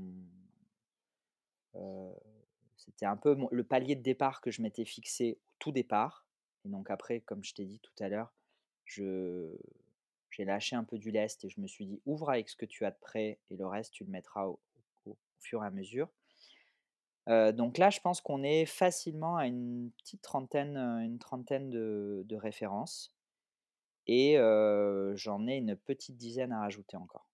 [2.78, 6.26] c'était un peu le palier de départ que je m'étais fixé au tout départ
[6.66, 8.34] et donc après, comme je t'ai dit tout à l'heure,
[8.86, 9.58] j'ai
[10.40, 12.86] lâché un peu du lest et je me suis dit: «Ouvre avec ce que tu
[12.86, 14.60] as de prêt et le reste, tu le mettras au
[15.40, 16.10] fur et à mesure».
[17.28, 23.16] Donc là, je pense qu'on est facilement à une petite trentaine, une trentaine de références
[24.08, 24.36] et
[25.16, 27.29] j'en ai une petite dizaine à rajouter encore.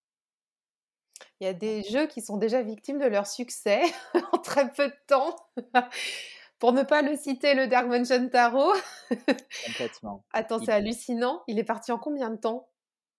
[1.40, 3.82] Il y a des jeux qui sont déjà victimes de leur succès
[4.34, 5.36] en très peu de temps.
[6.60, 8.74] Pour ne pas le citer, le Dark Mansion Tarot.
[9.58, 10.24] complètement.
[10.34, 11.44] Attends, c'est hallucinant.
[11.48, 12.70] Il est parti en combien de temps?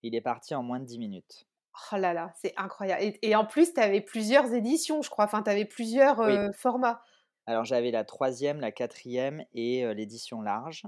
[0.03, 1.47] il est parti en moins de 10 minutes.
[1.93, 5.27] Oh là là, c'est incroyable et et en plus, tu avais plusieurs éditions, je crois,
[5.27, 7.03] enfin, tu avais plusieurs, Oui, heu, formats.
[7.47, 10.83] alors j'avais la troisième, la quatrième et heu, l'édition large,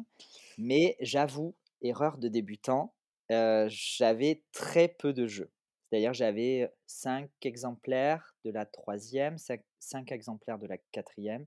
[0.58, 2.94] mais j'avoue, erreur de débutant,
[3.30, 5.52] heu, j'avais très peu de jeux.
[5.90, 11.46] C'est-à-dire j'avais 5 exemplaires de la troisième, e 5 exemplaires de la quatrième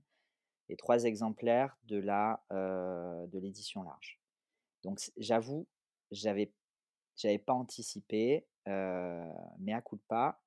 [0.68, 4.20] et 3 exemplaires de la, de l'édition large.
[4.84, 5.68] Donc j'avoue,
[6.10, 6.52] j'avais
[7.16, 9.24] j'avais pas anticipé, heu,
[9.58, 10.42] mea culpa.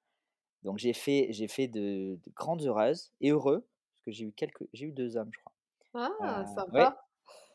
[0.64, 4.34] Donc j'ai fait j'ai fait de de grandes heureuses et heureux, parce que j'ai eu
[4.34, 5.54] quelques j'ai eu 2 hommes, je crois.
[5.96, 6.96] Ah, ouais sympa.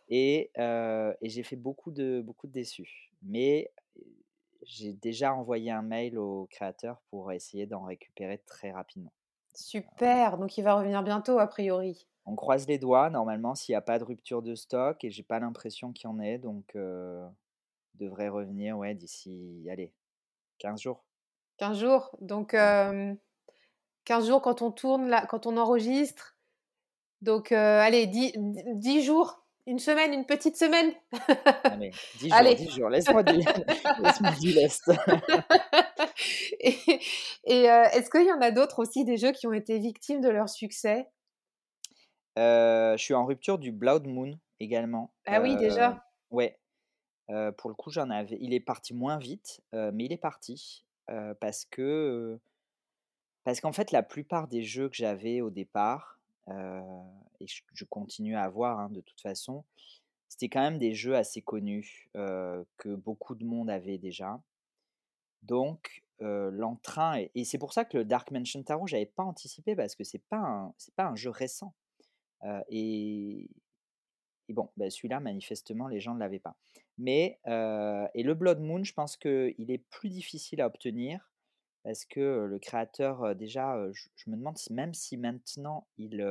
[0.09, 0.53] et
[1.23, 3.13] et j'ai fait beaucoup de beaucoup de déçus.
[3.23, 3.73] Mais,
[4.63, 9.13] j'ai déjà envoyé un mail au créateur pour essayer d'en récupérer très rapidement.
[9.55, 12.09] Super, donc il va revenir bientôt a priori?
[12.27, 15.23] On croise les doigts, normalement, s'il y a pas de rupture de stock et j'ai
[15.23, 17.25] pas l'impression qu'il y en ait, donc heu,
[17.95, 19.95] il devrait revenir, ouais, d'ici, allez,
[20.59, 21.05] 15 jours.
[21.59, 22.17] 15 jours?
[22.21, 23.19] Donc hem,
[24.05, 26.37] 15 jours quand on tourne là quand on enregistre,
[27.23, 30.93] donc heu, allez dix d 10 jours, une semaine, une petite semaine?
[31.69, 32.57] Allez, 10 jours, Allez!
[32.57, 33.39] 10 jours, laisse-moi du
[33.97, 34.91] laisse-moi du lest.
[36.61, 36.77] Et
[37.45, 40.21] et heu, est-ce qu'il y en a d'autres aussi, des jeux qui ont été victimes
[40.21, 41.09] de leur succès?
[42.37, 45.15] Heu, je suis en rupture du Blood Moon également.
[45.27, 46.03] Ah oui, Heu, déjà?
[46.31, 46.61] ouais,
[47.59, 50.87] pour le coup, j'en avais il est parti moins vite, mais il est parti,
[51.41, 52.41] parce que,
[53.45, 56.20] parce qu'en fait, la plupart des jeux que j'avais au départ,
[57.41, 59.65] et je continue à avoir, hein, de toute façon,
[60.29, 64.41] c'était quand même des jeux assez connus, heu, que beaucoup de monde avait déjà.
[65.43, 69.75] Donc heu, l'entrain et c'est pour ça que le Dark Mansion Tarot, j'avais pas anticipé
[69.75, 71.75] parce que c'est pas c'est pas un jeu récent,
[72.71, 73.49] et
[74.49, 76.57] bon, bah, celui-là manifestement les gens ne l'avaient pas.
[76.99, 77.41] Mais
[78.15, 81.30] et le Blood Moon, je pense qu'il est plus difficile à obtenir
[81.85, 86.25] parce que, le créateur, déjà, je je me demande si même si maintenant il,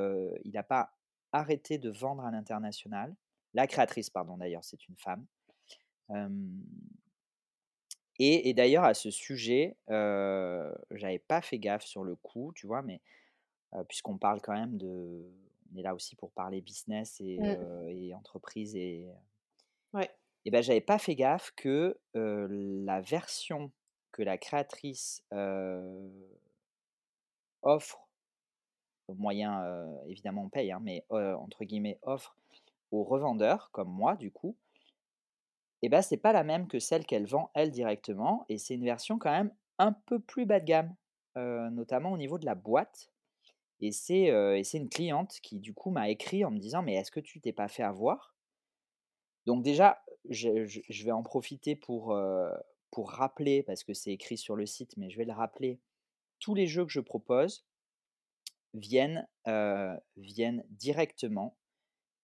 [0.45, 0.93] il a pas
[1.33, 3.15] arrêté de vendre à l'international.
[3.53, 5.25] La créatrice pardon d'ailleurs, c'est une femme.
[8.19, 12.67] Et et d'ailleurs à ce sujet, heu, j'avais pas fait gaffe sur le coup, tu
[12.67, 12.81] vois?
[12.81, 13.01] Mais,
[13.89, 15.31] puisqu'on parle quand même de
[15.73, 17.69] on est là aussi pour parler business et Mmh.
[17.89, 19.07] et entreprise et
[19.93, 20.09] Ouais.
[20.45, 23.71] et bah, j'avais pas fait gaffe que, la version
[24.19, 25.23] que la créatrice,
[27.63, 27.99] offre
[29.17, 29.63] moyen,
[30.07, 32.35] évidemment on paye, hein, mais, entre guillemets «offre»
[32.91, 34.55] aux revendeurs comme moi du coup
[35.81, 38.83] et bah, c'est pas la même que celle qu'elle vend elle directement et c'est une
[38.83, 40.95] version quand même un peu plus bas de gamme,
[41.35, 43.11] notamment au niveau de la boîte
[43.81, 44.31] et c'est,
[44.63, 47.41] c'est une cliente qui du coup m'a écrit en me disant: «Mais est-ce que tu
[47.41, 48.35] t'es pas fait avoir?»
[49.45, 52.15] donc déjà, je je vais en profiter pour,
[52.91, 55.81] pour rappeler parce que c'est écrit sur le site, mais je vais le rappeler,
[56.39, 57.65] tous les jeux que je propose
[58.73, 61.57] viennent, heu, viennent directement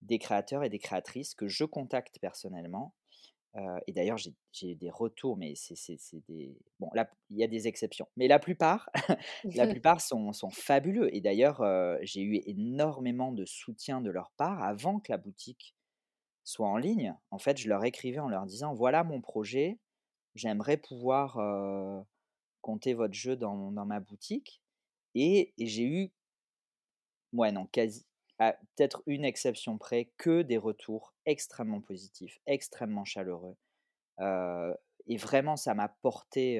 [0.02, 2.96] des créateurs et des créatrices que je contacte personnellement
[3.58, 5.76] Heu et d'ailleurs, j'ai des retours, mais c'est
[6.30, 8.90] des bon là, il y a des exceptions, mais la plupart
[9.56, 14.32] la plupart sont sont fabuleux et d'ailleurs, heu, j'ai eu énormément de soutien de leur
[14.38, 15.76] part avant que la boutique
[16.44, 17.16] soit en ligne.
[17.32, 19.80] En fait, je leur écrivais en leur disant: «Voilà mon projet,
[20.36, 21.38] j'aimerais pouvoir,
[22.62, 24.62] compter votre jeu dans dans ma boutique»
[25.16, 26.12] et j'ai eu
[27.34, 28.06] ouais, non, quasi
[28.38, 33.56] à peut-être une exception près, que des retours extrêmement positifs, extrêmement chaleureux.
[35.08, 36.60] Et vraiment ça m'a porté,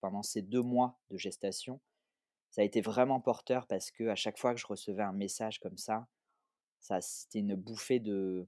[0.00, 1.80] pendant ces 2 mois de gestation.
[2.50, 5.76] Ça a été vraiment porteur parce qu'à chaque fois que je recevais un message comme
[5.76, 6.06] ça,
[6.80, 8.46] ça c'était une bouffée de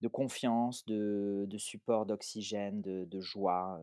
[0.00, 3.80] de confiance, de de support, d'oxygène, de de joie,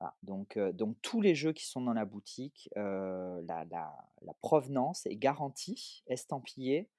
[0.00, 0.16] voilà.
[0.22, 4.34] Donc heu, donc tous les jeux qui sont dans la boutique, heu, la la la
[4.42, 6.90] provenance est garantie, estampillée,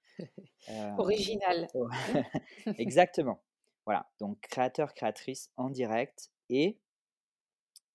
[0.97, 1.67] Original.
[2.77, 3.43] exactement.
[3.85, 6.79] Voilà, donc créateur, créatrice en direct et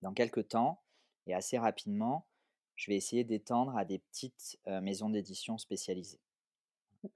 [0.02, 0.84] dans quelque temps
[1.26, 2.28] et assez rapidement,
[2.76, 6.20] je vais essayer d'étendre à des petites, maisons d'édition spécialisées.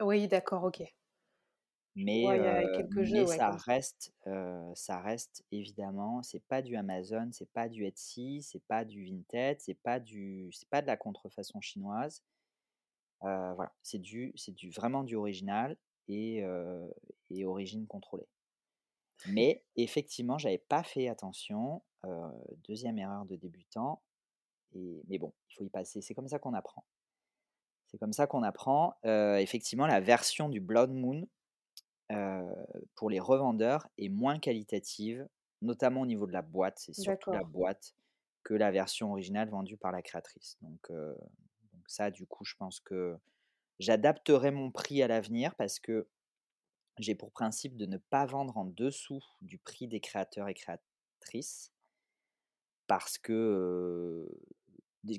[0.00, 0.82] Oui, d'accord, OK.
[2.00, 2.24] Mais
[3.04, 7.68] jeux, mais ouais, ça reste, heu, ça reste évidemment, c'est pas du Amazon, c'est pas
[7.68, 12.22] du Etsy, c'est pas du Vinted, c'est pas du c'est pas de la contrefaçon chinoise.
[13.20, 16.44] Voilà, c'est du c'est du vraiment du original et
[17.30, 18.28] et origine contrôlée.
[19.26, 24.02] Mais effectivement, j'avais pas fait attention, 2 erreur de débutant
[24.74, 26.00] et mais bon, il faut y passer.
[26.00, 26.84] C'est comme ça qu'on apprend.
[27.88, 28.94] C'est comme ça qu'on apprend.
[29.04, 31.26] Effectivement, la version du Blood Moon,
[32.94, 35.28] pour les revendeurs est moins qualitative,
[35.62, 36.78] notamment au niveau de la boîte.
[36.78, 37.94] C'est surtout la boîte
[38.44, 40.58] que la version originale vendue par la créatrice.
[40.62, 40.90] Donc,
[41.86, 43.16] ça, du coup, je pense que
[43.78, 46.08] j'adapterai mon prix à l'avenir parce que
[46.98, 51.72] j'ai pour principe de ne pas vendre en dessous du prix des créateurs et créatrices.
[52.86, 54.26] Parce que,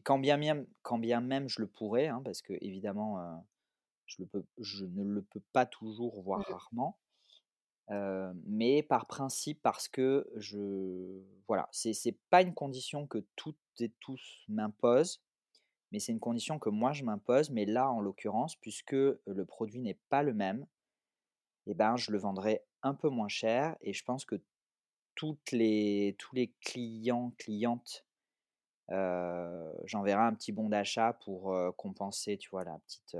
[0.04, 3.38] quand bien même quand bien même je le pourrais, hein, parce qu'évidemment, heu,
[4.10, 6.54] je le peux je ne le peux pas toujours, voire Mmh.
[6.54, 7.00] rarement.
[8.46, 13.92] Mais par principe, parce que je voilà, c'est c'est pas une condition que toutes et
[14.00, 15.22] tous m'imposent,
[15.92, 17.50] mais c'est une condition que moi je m'impose.
[17.52, 20.68] Mais là, en l'occurrence, puisque le produit n'est pas le même
[21.68, 24.42] et ben, je le vendrai un peu moins cher et je pense que
[25.16, 28.06] toutes les tous les clients, clientes
[29.86, 33.18] j'enverrai un petit bon d'achat pour, compenser, tu vois, la petite,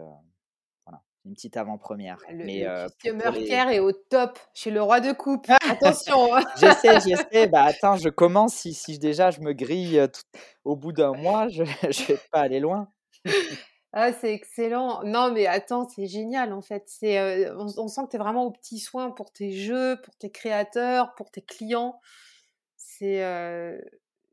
[1.30, 2.18] une petite avant-première.
[2.30, 5.48] Le Mais, le customer les care est au top chez le roi de coupe.
[5.70, 6.42] Attention, hein.
[6.56, 10.40] je sais, je sais, bah, attends, je commence si si déjà je me grille, tout
[10.66, 12.92] au bout d'un mois, je je vais pas aller loin.
[13.94, 15.04] Ah, c'est excellent.
[15.04, 16.84] Non, mais attends, c'est génial, en fait.
[16.88, 20.16] C'est, on on sent que tu es vraiment aux petits soins pour tes jeux, pour
[20.16, 22.00] tes créateurs, pour tes clients.
[22.76, 23.24] C'est,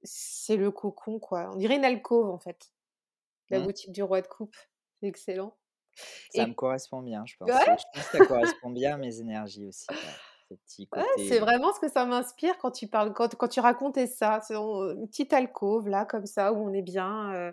[0.03, 1.51] c'est le cocon, quoi.
[1.53, 2.71] On dirait une alcôve, en fait,
[3.51, 4.57] la Mmh, boutique du roi de coupe.
[5.01, 5.57] C'est excellent
[6.31, 7.49] ça me correspond bien, je pense.
[7.49, 10.57] ouais, je pense que ça correspond bien à mes énergies aussi, ouais,
[10.97, 14.41] ouais, c'est vraiment ce que ça m'inspire quand tu parles quand quand tu racontais ça.
[14.51, 17.53] Une petite alcôve, là, comme ça, où on est bien,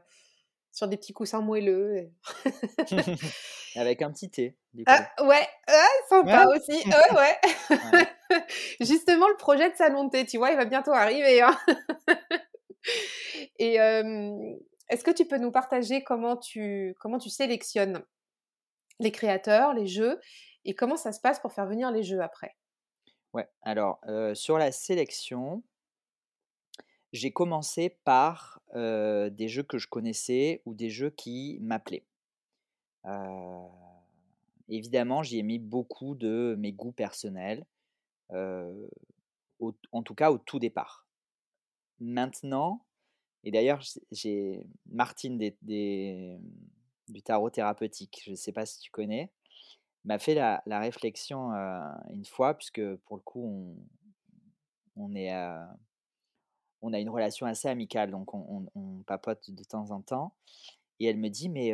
[0.71, 2.09] sur des petits coussins moelleux
[2.91, 6.83] et avec un petit thé, du Ah ouais, ouais, sympa Ouais, aussi.
[6.87, 7.77] Ouais, ouais.
[7.91, 8.07] voilà.
[8.81, 11.57] Justement, le projet de salon de thé, tu vois, il va bientôt arriver, hein.
[13.59, 18.03] Et est-ce que tu peux nous partager comment tu comment tu sélectionnes?
[18.99, 20.19] Les créateurs, les jeux
[20.65, 22.55] et comment ça se passe pour faire venir les jeux après?
[23.33, 23.99] Ouais, alors,
[24.33, 25.63] sur la sélection
[27.11, 32.05] J'ai commencé par, des jeux que je connaissais ou des jeux qui m'appelaient.
[34.69, 37.65] Évidemment, j'y ai mis beaucoup de mes goûts personnels,
[38.31, 41.07] en tout cas au tout départ.
[41.99, 42.85] Maintenant
[43.43, 46.39] et d'ailleurs j'ai Martine des
[47.09, 49.31] du tarot thérapeutique, je ne sais pas si tu connais,
[50.05, 51.51] m'a fait la réflexion,
[52.11, 53.77] une fois puisque pour le coup
[54.97, 55.05] on
[56.81, 60.35] on a une relation assez amicale, donc on papote de temps en temps
[60.99, 61.73] et elle me dit: «Mais,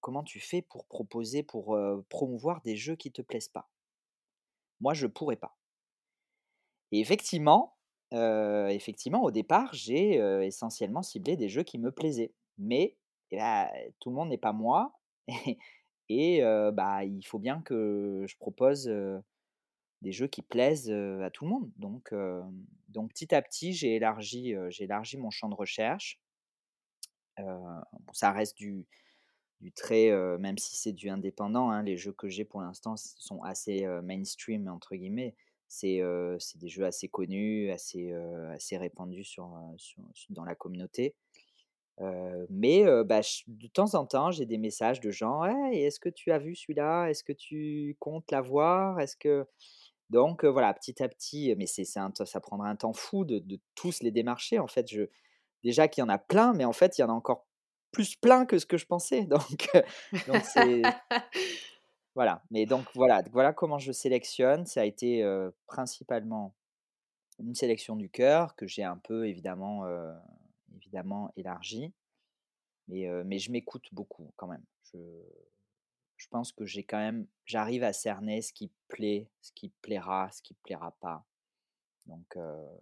[0.00, 1.78] comment tu fais pour proposer, pour,
[2.08, 3.68] promouvoir des jeux qui te plaisent pas?
[4.80, 5.56] Moi, je pourrais pas»
[6.92, 7.74] et effectivement,
[8.12, 10.16] effectivement, au départ, j'ai,
[10.46, 12.34] essentiellement ciblé des jeux qui me plaisaient.
[12.58, 12.96] Mais,
[14.00, 14.98] tout le monde n'est pas moi
[16.08, 16.40] et
[16.72, 18.90] bah, il faut bien que je propose,
[20.02, 21.70] des jeux qui plaisent, à tout le monde.
[21.76, 22.14] Donc,
[22.88, 26.20] donc petit à petit, j'ai élargi, j'ai élargi mon champ de recherche.
[28.12, 28.86] Ça reste du
[29.62, 33.42] du très, même si c'est du indépendant, hein, les jeux que j'ai pour l'instant sont
[33.44, 35.36] assez, «mainstream» entre guillemets.
[35.68, 36.02] C'est
[36.56, 38.12] des jeux assez connus, assez,
[38.50, 39.56] assez répandus sur,
[40.30, 41.14] dans la communauté.
[42.50, 46.32] Mais bah, de temps en temps, j'ai des messages de gens «Hey, est-ce que tu
[46.32, 47.06] as vu celui-là?
[47.08, 49.00] Est-ce que tu comptes l'avoir?
[49.00, 49.46] Est-ce que
[50.10, 52.10] donc voilà, petit à petit, mais c'est, ça
[52.42, 54.58] prendra un temps fou de, de, tous les démarcher.
[54.58, 55.04] En fait, je,
[55.64, 57.46] déjà qu'il y en a plein, mais en fait, il y en a encore
[57.92, 59.24] plus plein que ce que je pensais.
[59.26, 59.68] Donc,
[60.26, 60.82] donc c'est
[62.14, 62.42] voilà.
[62.50, 64.66] Mais donc voilà, voilà comment je sélectionne.
[64.66, 65.24] Ça a été
[65.66, 66.54] principalement
[67.38, 69.84] une sélection du cœur que j'ai un peu évidemment,
[70.76, 71.92] évidemment élargie.
[72.88, 74.64] Mais, mais je m'écoute beaucoup quand même.
[74.92, 74.98] Je,
[76.16, 80.30] je pense que j'ai quand même, j'arrive à cerner ce qui plaît, ce qui plaira,
[80.30, 81.24] ce qui plaira pas.
[82.06, 82.36] Donc,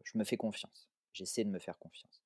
[0.05, 0.89] je me fais confiance.
[1.13, 2.23] J'essaie de me faire confiance.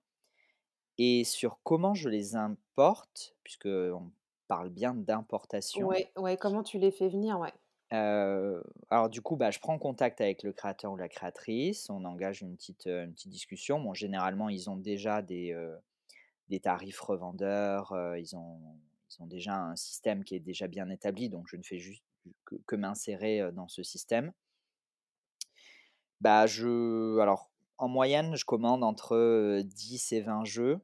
[0.99, 4.12] Et sur comment je les importe, puisque on
[4.47, 5.89] parle bien d'importation.
[5.89, 7.53] Ouais, ouais, comment tu les fais venir, ouais.
[7.95, 12.42] Alors du coup, bah, je prends contact avec le créateur ou la créatrice, on engage
[12.42, 13.80] une petite, une petite discussion.
[13.80, 15.57] Bon, généralement, ils ont déjà des,
[16.49, 18.61] des tarifs revendeurs, ils, ont,
[19.11, 22.03] ils ont déjà un système qui est déjà bien établi, donc je ne fais juste
[22.66, 24.32] que, m'insérer dans ce système.
[26.20, 30.80] Bah, je, alors, en moyenne, je commande entre 10 et 20 jeux.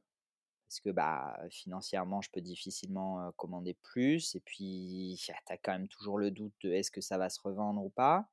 [0.71, 4.35] Parce que bah, financièrement, je peux difficilement commander plus.
[4.35, 7.41] Et puis, tu as quand même toujours le doute de est-ce que ça va se
[7.41, 8.29] revendre ou pas.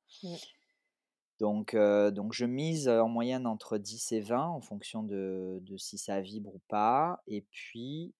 [1.41, 5.97] Donc, donc, je mise en moyenne entre 10 et 20 en fonction de, de si
[5.97, 7.21] ça vibre ou pas.
[7.27, 8.13] Et puis,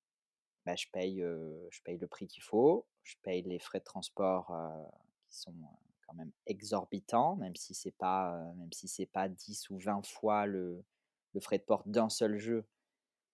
[0.65, 1.23] bah, je, paye,
[1.71, 2.85] je paye le prix qu'il faut.
[3.03, 4.53] Je paye les frais de transport
[5.29, 5.55] qui sont
[6.05, 10.83] quand même exorbitant, même si c'est pas, même si pas 10 ou 20 fois le,
[11.33, 12.65] le frais de port d'un seul jeu.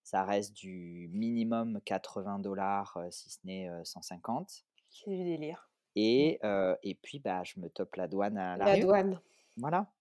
[0.06, 4.64] Ça reste du minimum 80 dollars, si ce n'est 150.
[4.90, 5.70] C'est du délire.
[5.96, 6.40] Et,
[6.84, 9.20] et puis, bah, je me top la douane à la, la douane.
[9.58, 9.92] Voilà.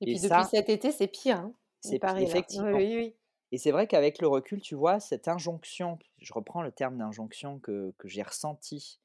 [0.00, 1.38] Et, puis depuis cet été, c'est pire.
[1.38, 2.24] Hein, c'est pareil.
[2.24, 2.76] Effectivement.
[2.76, 3.16] Oui, oui,
[3.52, 7.58] Et c'est vrai qu'avec le recul, tu vois, cette injonction, je reprends le terme d'injonction
[7.58, 9.00] que, que j'ai ressenti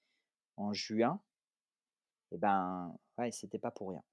[0.58, 1.22] en juin,
[2.32, 4.04] et ben, ouais, c'était pas pour rien.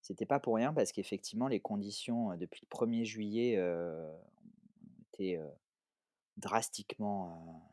[0.00, 3.58] C'était pas pour rien parce qu'effectivement, les conditions depuis le 1er juillet
[6.36, 7.70] drastiquement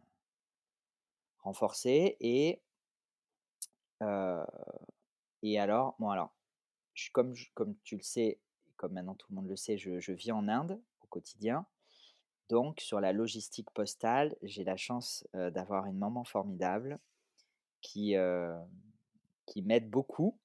[1.39, 2.17] renforcées.
[2.19, 2.61] Et,
[5.41, 6.33] et alors, bon, alors,
[6.93, 8.39] je, comme, comme tu le sais,
[8.77, 11.65] comme maintenant tout le monde le sait, je, je vis en Inde au quotidien.
[12.49, 16.99] Donc, sur la logistique postale, j'ai la chance d'avoir une maman formidable
[17.81, 18.15] qui,
[19.45, 20.37] qui m'aide beaucoup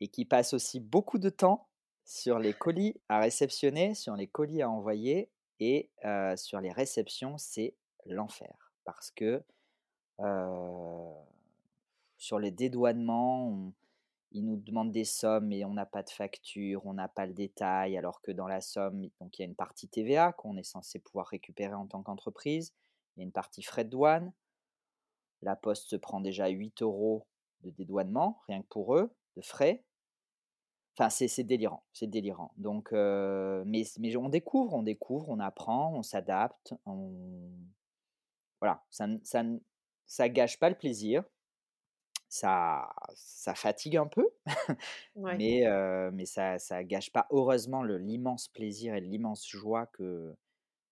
[0.00, 1.68] et qui passe aussi beaucoup de temps
[2.04, 5.30] sur les colis à réceptionner, sur les colis à envoyer
[5.60, 5.90] et
[6.36, 7.74] sur les réceptions, c'est
[8.06, 9.42] l'enfer parce que
[12.16, 13.72] sur les dédouanements,
[14.32, 17.32] ils nous demandent des sommes et on n'a pas de facture, on n'a pas le
[17.32, 20.62] détail, alors que dans la somme, donc il y a une partie TVA qu'on est
[20.62, 22.74] censé pouvoir récupérer en tant qu'entreprise,
[23.16, 24.32] il y a une partie frais de douane.
[25.40, 27.26] La poste se prend déjà 8 euros
[27.62, 29.84] de dédouanement, rien que pour eux, de frais.
[31.00, 32.52] Enfin, c'est délirant, c'est délirant.
[32.56, 36.74] Donc, mais, mais on découvre, on découvre, on apprend, on s'adapte.
[36.86, 37.50] On...
[38.60, 39.44] Voilà, ça, ça,
[40.06, 41.22] ça gâche pas le plaisir.
[42.28, 44.28] Ça, ça fatigue un peu,
[45.14, 45.64] mais,
[46.12, 50.34] mais ça, ça gâche pas, heureusement, l'immense plaisir et l'immense joie que,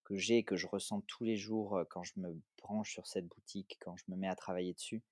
[0.04, 3.76] que j'ai, que je ressens tous les jours quand je me branche sur cette boutique,
[3.80, 5.02] quand je me mets à travailler dessus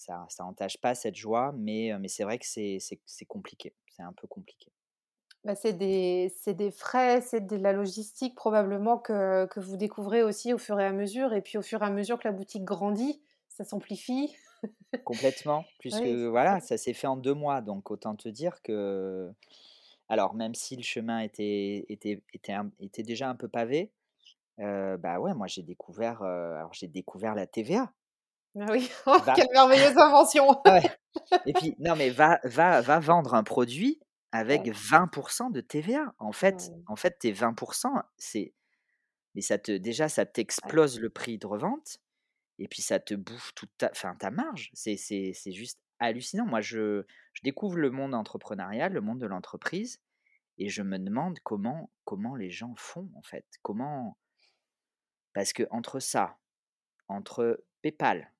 [0.00, 2.80] ça, ça entache pas cette joie, mais, mais c'est vrai que c'est
[3.28, 4.72] compliqué, c'est un peu compliqué.
[5.44, 10.52] Bah, c'est des, des, frais, c'est de la logistique probablement que, que, vous découvrez aussi
[10.52, 12.64] au fur et à mesure, et puis au fur et à mesure que la boutique
[12.64, 14.34] grandit, ça s'amplifie.
[15.04, 19.30] Complètement, puisque voilà, ça s'est fait en deux mois, donc autant te dire que,
[20.08, 23.92] alors même si le chemin était, était, était, était déjà un peu pavé,
[24.60, 27.92] euh, bah ouais, moi j'ai découvert, alors j'ai découvert la TVA.
[28.58, 30.62] Ah oui, oh, quelle merveilleuse invention
[31.46, 34.00] Et puis, non, mais va, va, va vendre un produit
[34.32, 36.14] avec 20% de TVA.
[36.18, 38.54] En fait, en fait tes 20%, c'est.
[39.34, 41.98] Mais ça te, déjà, ça t'explose le prix de revente.
[42.58, 44.70] Et puis, ça te bouffe toute ta, enfin, ta marge.
[44.74, 44.96] C'est
[45.52, 46.46] juste hallucinant.
[46.46, 50.00] Moi, je, je découvre le monde entrepreneurial, le monde de l'entreprise.
[50.58, 53.46] Et je me demande comment, comment les gens font, en fait.
[53.62, 54.18] Comment.
[55.32, 56.38] Parce que entre ça,
[57.08, 58.32] entre PayPal,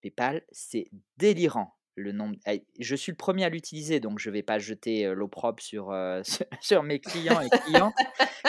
[0.00, 1.74] PayPal, c'est délirant.
[1.96, 2.36] le nombre
[2.78, 5.92] je suis le premier à l'utiliser, donc je vais pas jeter, l'opprobre sur,
[6.60, 7.94] sur mes clients et clientes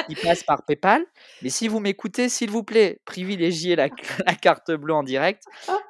[0.07, 1.03] qui passent par PayPal.
[1.41, 3.89] Mais si vous m'écoutez, s'il vous plaît, privilégiez la
[4.25, 5.43] la carte bleue en direct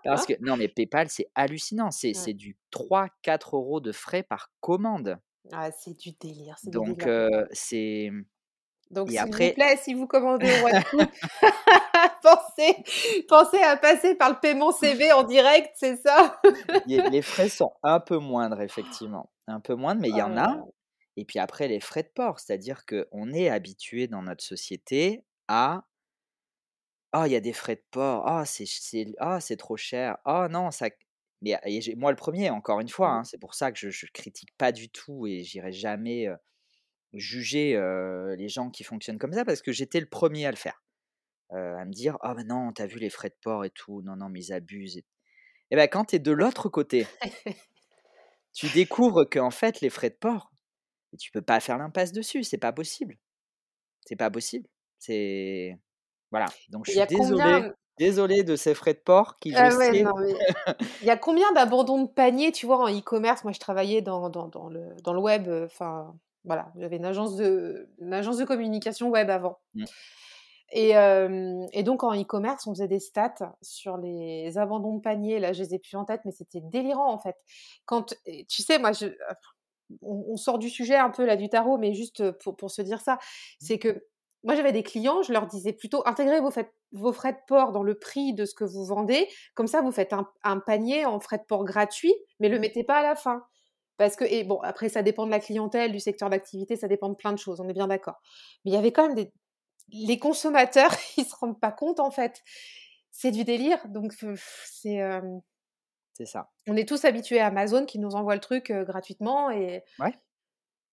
[0.05, 1.91] parce que non, mais PayPal, c'est hallucinant.
[1.91, 2.13] C'est Ouais.
[2.13, 5.17] c'est du 3-4 euros de frais par commande.
[5.51, 7.05] Ah, c'est du délire, Donc
[7.51, 8.09] c'est
[8.91, 11.09] Donc s'il vous après plaît, si vous commandez au Webcook,
[12.21, 12.83] pensez
[13.27, 16.39] pensez à passer par le paiement CB en direct, c'est ça?
[16.85, 20.37] les frais sont un peu moindres effectivement, un peu moindres, mais il y Oh en
[20.37, 20.47] a.
[20.47, 20.65] là.
[21.17, 25.85] Et puis après les frais de port, c'est-à-dire qu'on est habitué dans notre société à:
[27.13, 28.27] «Oh, il y a des frais de port.
[28.27, 28.65] Ah, c'est
[29.19, 30.17] ah, c'est trop cher.
[30.25, 30.89] Oh non, ça»
[31.41, 31.57] mais
[31.95, 33.19] moi le premier encore une fois, Mmh.
[33.19, 36.35] hein, c'est pour ça que je je critique pas du tout et j'irai jamais, heu,
[37.13, 37.73] juger,
[38.37, 40.83] les gens qui fonctionnent comme ça parce que j'étais le premier à le faire.
[41.51, 44.01] À me dire: «Ah mais non, tu as vu les frais de port et tout,
[44.03, 45.05] non, non, mais ils abusent» et
[45.71, 47.05] et bah, quand tu es de l'autre côté,
[48.53, 50.51] tu découvres qu'en fait les frais de port,
[51.19, 53.17] tu peux pas faire l'impasse dessus, c'est pas possible.
[54.05, 54.67] C'est pas possible.
[54.97, 55.77] C'est
[56.31, 59.91] voilà, donc je suis désolé, combien désolé de ces frais de port qui ah ouais,
[59.93, 60.33] sais non mais
[61.01, 63.43] il y a combien d'abandons de panier, tu vois, en e-commerce?
[63.43, 66.15] Moi, je travaillais dans dans dans le dans le web, enfin,
[66.45, 69.59] voilà, j'avais une agence de une agence de communication web avant
[70.75, 75.39] mmh, et donc en e-commerce, on faisait des stats sur les abandons de panier.
[75.39, 77.35] Là, je les ai plus en tête, mais c'était délirant, en fait.
[77.85, 78.15] Quand
[78.47, 79.07] tu sais, moi, je
[80.01, 82.81] on on sort du sujet un peu là du tarot, mais juste, pour pour se
[82.83, 83.19] dire ça, mmh,
[83.59, 84.05] c'est que
[84.43, 87.71] moi, j'avais des clients, je leur disais plutôt: «Intégrez vos frais vos frais de port
[87.73, 91.05] dans le prix de ce que vous vendez, comme ça vous faites un un panier
[91.05, 93.43] en frais de port gratuit, mais le mmh, mettez pas à la fin».
[93.99, 97.09] Parce que et bon, après ça dépend de la clientèle, du secteur d'activité, ça dépend
[97.09, 98.21] de plein de choses, on est bien d'accord.
[98.65, 99.33] Mais il y avait quand même des
[99.93, 102.41] les consommateurs, ils se rendent pas compte en fait.
[103.11, 104.13] C'est du délire, donc
[104.65, 105.41] c'est, hem,
[106.13, 106.51] c'est ça.
[106.67, 110.13] on est tous habitués à Amazon qui nous envoie le truc, heu, gratuitement et Ouais,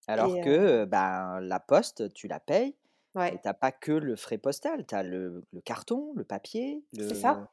[0.08, 2.76] alors et que, ben, la poste, tu la payes,
[3.14, 6.84] ouais, tu as pas que le frais postal, tu as le le carton, le papier,
[7.00, 7.46] c'est le ça.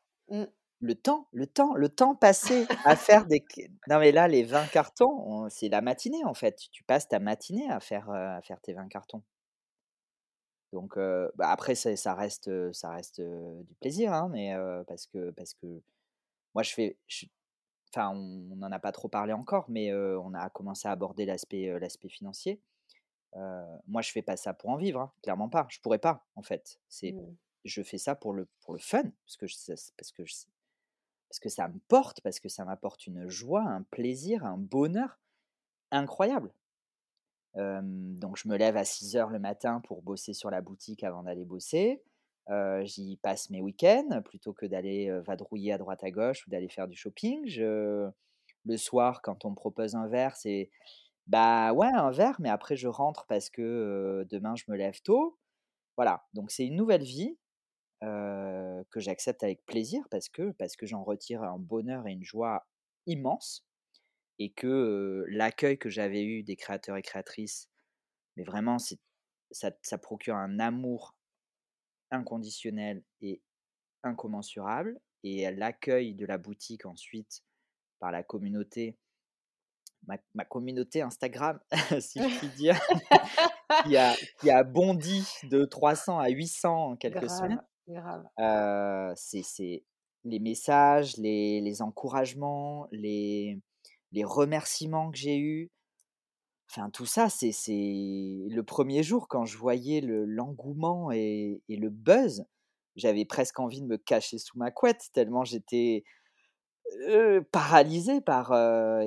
[0.84, 3.46] Le temps le temps le temps passé à faire des
[3.88, 6.58] non mais là, les 20 cartons, on c'est la matinée, en fait.
[6.74, 9.24] Tu passes ta matinée à faire, à faire tes 20 cartons.
[10.74, 14.54] Donc heu, bah, après ça reste, heu, ça reste, du plaisir, hein, mais
[14.88, 15.68] parce que parce que
[16.56, 17.28] moi je fais je
[17.96, 21.72] enfin on n'en a pas trop parlé encore, mais on a commencé à aborder l'aspect,
[22.10, 22.62] financier.
[23.88, 25.68] Moi je fais pas ça pour en vivre, hein, clairement pas.
[25.70, 26.80] Je pourrais pas, en fait.
[26.90, 27.36] C'est Mmh.
[27.66, 29.56] je fais ça pour le pour le fun, parce que je
[29.98, 30.36] parce que je
[31.34, 35.20] parce que ça me porte, parce que ça m'apporte une joie, un plaisir, un bonheur
[35.90, 36.54] incroyable.
[37.56, 41.24] Donc je me lève à six heures le matin pour bosser sur la boutique avant
[41.24, 42.04] d'aller bosser.
[42.84, 46.88] J'y passe mes week-ends plutôt que d'aller, vadrouiller à droite à gauche ou d'aller faire
[46.88, 47.48] du shopping.
[47.48, 48.08] Je
[48.66, 50.70] le soir, quand on me propose un verre, c'est
[51.26, 55.40] bah, ouais, un verre, mais après je rentre parce que, demain je me lève tôt.
[55.98, 57.40] Voilà, donc c'est une nouvelle vie,
[58.04, 62.24] heu, que j'accepte avec plaisir parce que parce que j'en retire un bonheur et une
[62.24, 62.68] joie
[63.08, 63.66] immense
[64.40, 67.70] et que, heu, l'accueil que j'avais eu des créateurs et créatrices
[68.38, 68.78] mais vraiment,
[69.52, 71.16] ça ça procure un amour
[72.12, 73.42] inconditionnel et
[74.04, 77.44] incommensurable et l'accueil de la boutique ensuite
[78.00, 78.98] par la communauté,
[80.08, 81.60] ma ma communauté Instagram,
[82.00, 82.80] si je puis dire,
[83.84, 87.62] qui a qui a bondi de 300 à 800 en quelques Grave, semaines.
[89.16, 89.84] C'est
[90.26, 93.60] les messages, les les encouragements, les
[94.12, 95.72] les remerciements que j'ai eus,
[96.70, 97.52] Enfin, tout ça, c'est
[98.50, 102.46] le premier jour quand je voyais le l'engouement et et le buzz,
[102.96, 106.04] j'avais presque envie de me cacher sous ma couette tellement j'étais,
[107.10, 108.54] heu, paralysé par,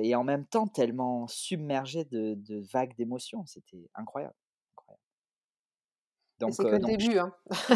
[0.03, 3.45] et en même temps tellement submergé de de vagues d'émotions.
[3.45, 4.35] C'était incroyable.
[6.39, 7.33] Donc c'est que le donc ch début, hein.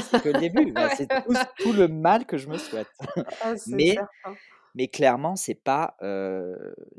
[0.09, 1.11] c'est que le début, bah, c'est
[1.57, 2.91] tout le mal que je me souhaite.
[3.41, 4.39] Ah, Mais certain.
[4.75, 5.97] mais clairement, c'est pas,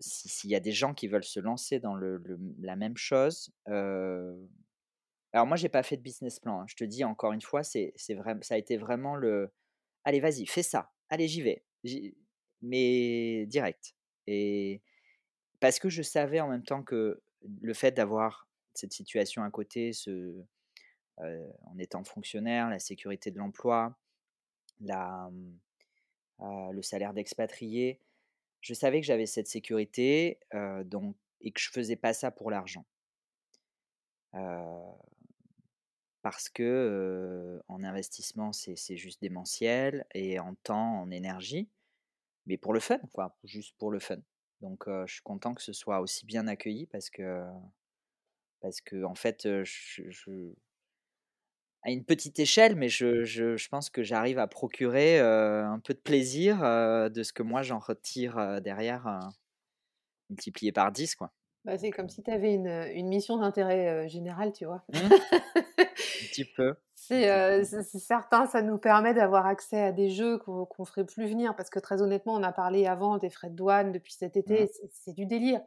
[0.00, 2.96] si s'il y a des gens qui veulent se lancer dans le le la même
[2.96, 4.48] chose, heu
[5.32, 6.66] Alors moi, j'ai pas fait de business plan, hein.
[6.68, 9.52] Je te dis encore une fois, c'est c'est vraim ça a été vraiment le:
[10.04, 10.92] «Allez, vas-y, fais ça.
[11.10, 11.64] Allez, j'y vais».
[12.62, 13.94] Mais direct
[14.28, 14.82] et
[15.60, 17.22] parce que je savais en même temps que
[17.62, 20.34] le fait d'avoir cette situation à côté, ce,
[21.18, 23.96] en étant fonctionnaire, la sécurité de l'emploi,
[24.80, 25.58] la, mmh,
[26.42, 28.00] heu, le salaire d'expatrié,
[28.62, 32.50] je savais que j'avais cette sécurité, heu, donc et que je faisais pas ça pour
[32.50, 32.84] l'argent.
[36.22, 41.68] Parce que, en investissement, c'est juste démentiel et en temps, en énergie,
[42.46, 44.18] mais pour le fun, quoi, juste pour le fun.
[44.62, 47.44] Donc je suis content que ce soit aussi bien accueilli parce que
[48.60, 50.52] parce que en fait, je
[51.82, 55.80] à une petite échelle, mais je je je pense que j'arrive à procurer, heu, un
[55.80, 59.06] peu de plaisir, heu, de ce que moi j'en retire, heu, derrière,
[60.30, 61.32] multiplié par 10 quoi.
[61.64, 64.84] Bah, c'est comme si tu avais une, une mission d'intérêt, général, tu vois?
[64.88, 65.12] Mmh.
[66.22, 67.28] Un petit peu, C'est,
[67.98, 71.70] certain, ça nous permet d'avoir accès à des jeux qu'on qu'on ferait plus venir parce
[71.70, 74.64] que très honnêtement, on a parlé avant des frais de douane depuis cet Mmh.
[74.64, 75.60] été, c'est c'est du délire.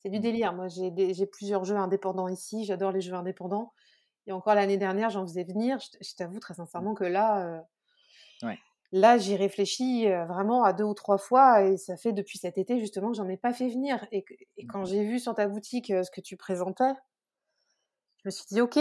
[0.00, 0.20] C'est du Mmh.
[0.20, 0.54] délire.
[0.54, 3.74] Moi, j'ai des j'ai plusieurs jeux indépendants ici, j'adore les jeux indépendants
[4.30, 5.78] et encore l'année dernière, j'en faisais venir.
[6.00, 6.86] Je t'avoue très Mmh.
[6.86, 7.64] sincèrement que là,
[8.42, 8.60] Ouais.
[8.92, 12.56] là, j'y réfléchis, heu, vraiment à 2 ou 3 fois et ça fait depuis cet
[12.58, 14.24] été justement que j'en ai pas fait venir et
[14.62, 16.92] Mmh quand j'ai vu sur ta boutique, heu, ce que tu présentais
[18.18, 18.78] je me suis dit: «OK,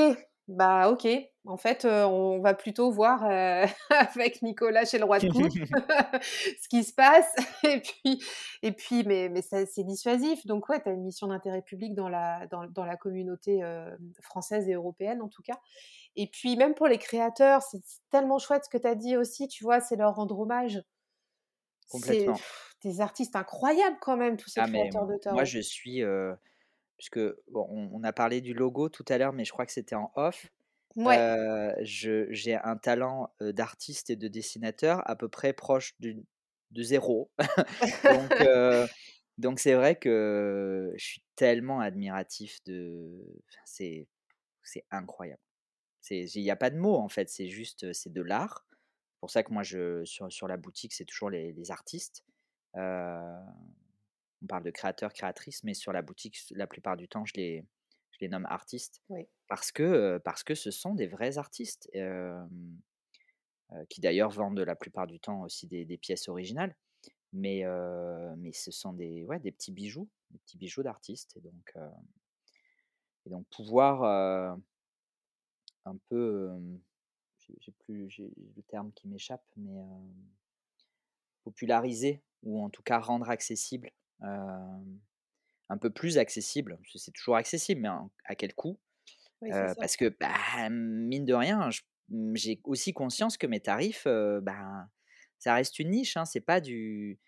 [0.49, 1.07] bah, OK,
[1.45, 3.23] en fait, on va plutôt voir,
[3.89, 5.51] avec Nicolas chez le Roi de Coupe
[6.21, 7.33] ce qui se passe
[7.63, 8.23] et puis
[8.61, 11.95] et puis mais mais ça c'est dissuasif donc ouais, tu as une mission d'intérêt public
[11.95, 13.61] dans la dans dans la communauté,
[14.21, 15.59] française et européenne en tout cas
[16.15, 19.47] et puis même pour les créateurs, c'est tellement chouette ce que tu as dit aussi,
[19.47, 19.79] tu vois?
[19.79, 20.81] C'est leur rendre hommage.
[21.87, 22.39] C'est Complètement.
[22.83, 25.45] des artistes incroyables quand même, tous ces Ah créateurs de moi tarot.
[25.45, 26.03] je suis,
[26.99, 27.19] puisque
[27.51, 29.95] bon, on on a parlé du logo tout à l'heure, mais je crois que c'était
[29.95, 30.51] en off.
[30.95, 31.17] Mouais.
[31.17, 37.31] Heu, je j'ai un talent, d'artiste et de dessinateur à peu près proche de 0.
[38.09, 38.31] Donc
[39.37, 44.07] donc c'est vrai que je suis tellement admiratif de enfin c'est
[44.63, 45.41] c'est incroyable.
[46.11, 48.65] Il y a pas de mots en fait, c'est juste, c'est de l'art.
[48.71, 52.23] C'est pour ça que moi je sur sur la boutique, c'est toujours les les artistes.
[52.77, 52.81] Heu,
[54.43, 57.65] on parle de créateurs, créatrices, mais sur la boutique, la plupart du temps, je les
[58.11, 59.29] je les nomme artistes Oui.
[59.47, 61.89] parce que, heu, parce que ce sont des vrais artistes,
[63.89, 66.75] qui d'ailleurs vendent la plupart du temps aussi des des pièces originales.
[67.33, 67.63] Mais
[68.53, 71.81] ce sont des ouais, des petits bijoux, des petits bijoux d'artistes et donc heu
[73.25, 74.03] et donc pouvoir,
[75.85, 76.51] un peu,
[77.59, 79.81] j'ai plus j'ai le terme qui m'échappe, mais
[81.43, 83.91] populariser ou en tout cas rendre accessible,
[84.21, 87.89] un peu plus accessible, c'est toujours accessible, mais
[88.25, 88.79] à quel coût?
[89.41, 91.69] Oui, parce que, bah, mine de rien,
[92.09, 94.89] mmh, j'ai aussi conscience que mes tarifs, ben,
[95.39, 96.25] ça reste une niche, hein.
[96.25, 97.19] C'est pas du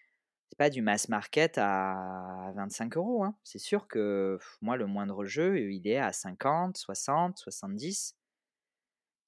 [0.50, 3.36] c'est pas du mass market à 25 €, hein.
[3.44, 8.16] C'est sûr que moi, le moindre jeu, il est à 50-60-70.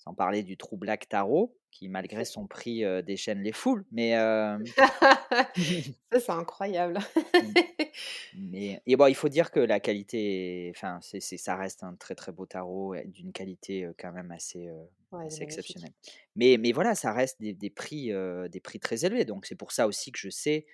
[0.03, 4.11] Sans parler du True Black Tarot qui, malgré son prix, déchaîne les foules, mais
[4.75, 6.99] Ça, c'est incroyable.
[7.33, 7.53] Mmh.
[8.35, 12.15] Mais et bon, il faut dire que la qualité enfin, c'est ça reste un très,
[12.15, 14.69] très beau tarot d'une qualité, quand même assez,
[15.11, 15.93] Ouais, exceptionnelle.
[16.35, 18.11] Mais mais voilà, ça reste des des prix,
[18.51, 19.25] des prix très élevés.
[19.25, 20.65] Donc c'est pour ça aussi que je sais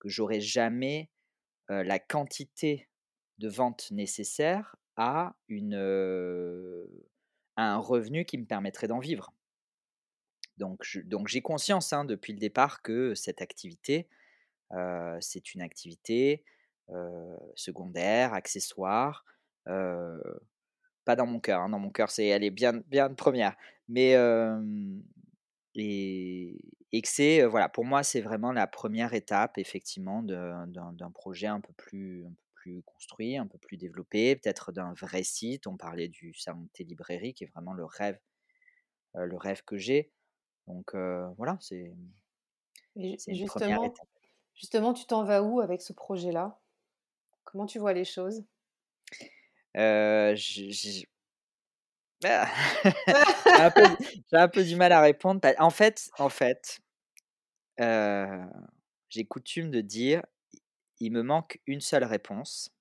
[0.00, 1.10] que j'aurai jamais,
[1.68, 2.88] la quantité
[3.38, 5.74] de vente nécessaire à une,
[7.62, 9.32] un revenu qui me permettrait d'en vivre.
[10.58, 10.84] Donc
[11.28, 14.08] j'ai conscience, hein, depuis le départ que cette activité,
[14.74, 16.44] heu, c'est une activité,
[16.90, 19.24] heu, secondaire, accessoire,
[19.68, 20.22] heu,
[21.04, 21.70] pas dans mon cœur, hein.
[21.70, 23.56] Dans mon cœur, c'est elle est bien bien 1re.
[23.88, 24.16] Mais
[25.74, 26.58] et
[26.94, 31.60] et que c'est, voilà, pour moi, c'est vraiment la 1re étape effectivement d'un projet un
[31.60, 32.26] peu plus
[32.62, 35.66] plus construit, un peu plus développé, peut-être d'un vrai site.
[35.66, 38.18] On parlait du salon de tes librairies qui est vraiment le rêve,
[39.14, 40.12] le rêve que j'ai.
[40.68, 41.92] Donc voilà, c'est
[42.96, 43.96] Et c'est ju une 1re justement
[44.54, 46.60] justement, tu t'en vas où avec ce projet-là?
[47.44, 48.44] Comment tu vois les choses?
[49.74, 51.06] Heu, je j
[52.24, 52.48] Ah!
[53.56, 53.96] J'ai un peu
[54.32, 56.80] j'ai un peu du mal à répondre en fait en fait,
[59.10, 60.24] j'ai coutume de dire: «I
[61.06, 62.74] il me manque une seule réponse»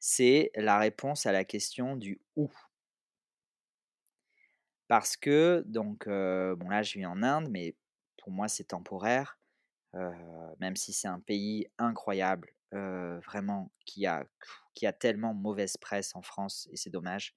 [0.00, 2.48] c'est la réponse à la question du «où».
[4.86, 7.76] Parce que donc bon là, je vis en Inde, mais
[8.16, 9.38] pour moi, c'est temporaire.
[10.60, 14.24] Même si c'est un pays incroyable, vraiment qui a
[14.74, 17.36] qui a tellement mauvaise presse en France et c'est dommage.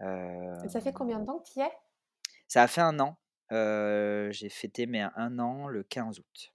[0.00, 1.72] Ça fait combien de temps que tu y es?
[2.48, 3.18] Ça a fait 1 an.
[3.50, 6.54] J'ai fêté mes 1 an le 15 août.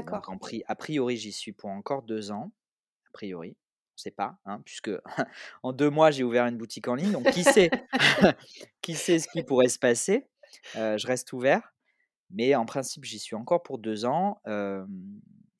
[0.00, 0.28] Donc D'accord.
[0.28, 2.52] en pri a priori, j'y suis pour encore 2 ans,
[3.08, 3.56] a priori.
[3.96, 4.90] On sait pas, hein, puisque
[5.64, 7.76] en 2 mois, j'ai ouvert une boutique en ligne, donc qui sait?
[8.82, 10.26] Qui sait ce qui pourrait se passer?
[10.74, 11.74] Je reste ouvert,
[12.30, 14.40] mais en principe, j'y suis encore pour 2 ans,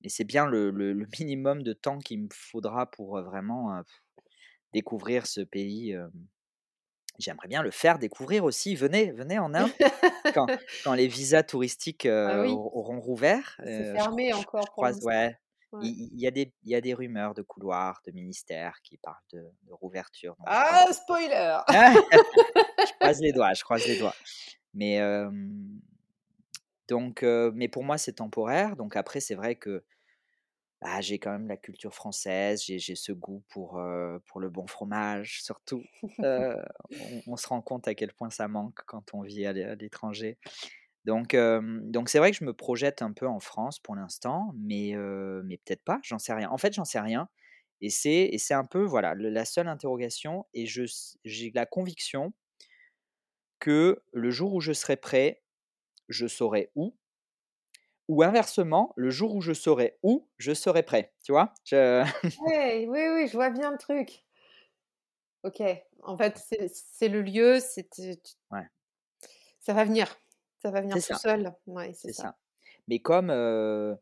[0.05, 3.83] et c'est bien le le le minimum de temps qu'il me faudra pour, vraiment,
[4.75, 5.97] découvrir ce pays.
[7.19, 8.75] J'aimerais bien le faire découvrir aussi.
[8.75, 9.71] Venez, venez en Inde
[10.33, 10.47] quand
[10.85, 12.51] quand les visas touristiques, Ah oui.
[12.51, 15.37] auront rouvert, C'est je fermé je je encore pour croise ouais.
[15.81, 15.91] Il Ouais.
[15.91, 18.97] il il y a des il y a des rumeurs de couloirs, de ministères qui
[18.99, 21.61] parlent de de rouverture, donc Ah, spoiler!
[22.87, 24.17] je croise les doigts, je croise les doigts.
[24.75, 25.01] Mais,
[26.89, 28.77] donc, mais pour moi, c'est temporaire.
[28.77, 29.85] Donc après, c'est vrai que,
[30.85, 34.67] bah, j'ai quand même la culture française, j'ai ce goût pour, heu, pour le bon
[34.69, 35.89] fromage surtout.
[36.25, 36.57] Heu,
[37.01, 39.65] on on se rend compte à quel point ça manque quand on vit à l'é
[39.65, 40.39] à l'étranger.
[41.05, 44.95] Donc, donc c'est vrai que je me projette un peu en France pour l'instant, mais,
[45.45, 46.51] mais peut-être pas, j'en sais rien.
[46.51, 47.29] En fait, j'en sais rien
[47.83, 52.33] et c'est un peu, voilà, le la seule interrogation et j'ai la conviction
[53.59, 55.43] que le jour où je serai prêt,
[56.09, 56.97] je saurai où
[58.09, 61.55] ou inversement, le jour où je saurai où, je serai prêt, tu vois?
[61.65, 62.05] Je
[62.37, 64.25] Ouais, oui, oui, je vois bien le truc.
[65.43, 65.63] OK.
[66.03, 66.39] En fait,
[66.73, 67.89] c'est le lieu, c'est
[68.51, 68.69] ouais,
[69.61, 70.17] ça va venir.
[70.59, 71.55] Ça va venir tout ça, seul.
[71.67, 72.25] Ouais, c'est ça.
[72.25, 72.39] ça.
[72.89, 73.97] Mais comme, heu,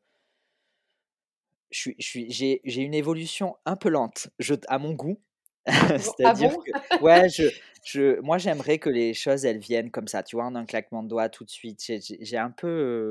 [1.70, 2.30] je suis je suis
[2.64, 5.20] j'ai une évolution un peu lente, je à mon goût.
[5.98, 6.14] Bon?
[6.22, 6.62] Ah C'est-à-dire bon?
[6.64, 7.44] que ouais, je
[7.82, 10.44] je moi, j'aimerais que les choses, elles viennent comme ça, tu vois?
[10.46, 11.80] En un claquement de doigts tout de suite.
[12.20, 12.68] J'ai un peu,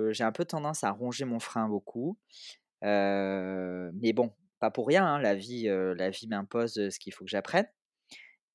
[0.10, 2.18] heu, j'ai un peu tendance à ronger mon frein beaucoup.
[2.84, 7.14] Heu, mais bon, pas pour rien, hein, la vie, heu, la vie m'impose, ce qu'il
[7.14, 7.68] faut que j'apprenne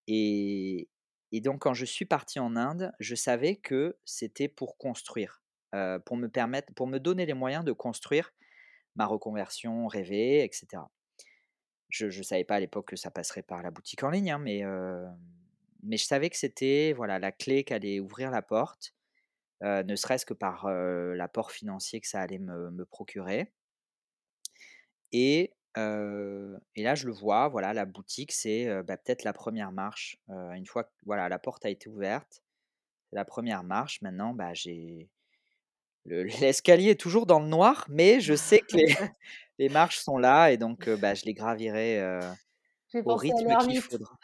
[0.08, 0.88] et
[1.32, 5.42] et donc quand je suis parti en Inde, je savais que c'était pour construire,
[6.06, 8.32] pour me permettre pour me donner les moyens de construire
[8.96, 10.90] ma reconversion rêvée et cetera.
[11.88, 14.38] Je je savais pas à l'époque que ça passerait par la boutique en ligne, hein,
[14.38, 15.06] mais, heu,
[15.82, 18.94] mais je savais que c'était, voilà, la clé qui allait ouvrir la porte,
[19.64, 23.52] heu, ne serait-ce que par, heu, l'apport financier que ça allait me me procurer
[25.12, 25.52] et
[26.74, 30.66] et là, je le vois, voilà, la boutique, c'est, bah, peut-être la première marche, une
[30.66, 32.42] fois que, voilà, la porte a été ouverte,
[33.10, 34.02] c'est la première marche.
[34.02, 35.10] Maintenant, bah, j'ai
[36.06, 38.86] le l'escalier est toujours dans le noir, mais je sais que les
[39.58, 42.02] les marches sont là et donc, bah, je les gravirai,
[43.04, 44.18] au rythme qu'il faudra.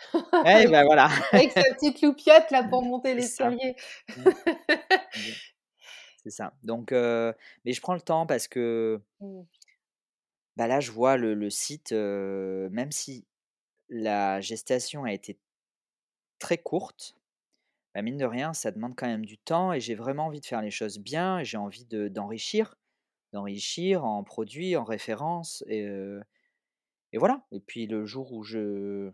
[0.44, 1.08] Ouais, avec bah, voilà.
[1.32, 3.76] avec sa petite loupiote là pour monter l'escalier.
[4.16, 4.28] Mmh.
[4.28, 5.00] Exa
[6.24, 6.52] c'est ça.
[6.62, 9.42] Donc mais je prends le temps parce que, Mmh.
[10.56, 13.26] bah, là, je vois le le site, même si
[13.88, 15.38] la gestation a été
[16.38, 17.14] très courte,
[17.94, 20.46] bah, mine de rien, ça demande quand même du temps et j'ai vraiment envie de
[20.46, 22.08] faire les choses bien et j'ai envie de
[23.32, 25.86] d'enrichir, en produits, en références et
[27.12, 27.46] et voilà.
[27.52, 29.12] Et puis le jour où je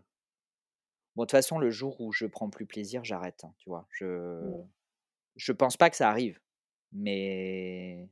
[1.15, 3.87] bon, de toute façon, le jour où je prends plus plaisir, j'arrête, hein, tu vois?
[3.91, 4.69] Je Mmh.
[5.35, 6.39] je pense pas que ça arrive,
[6.93, 8.09] mais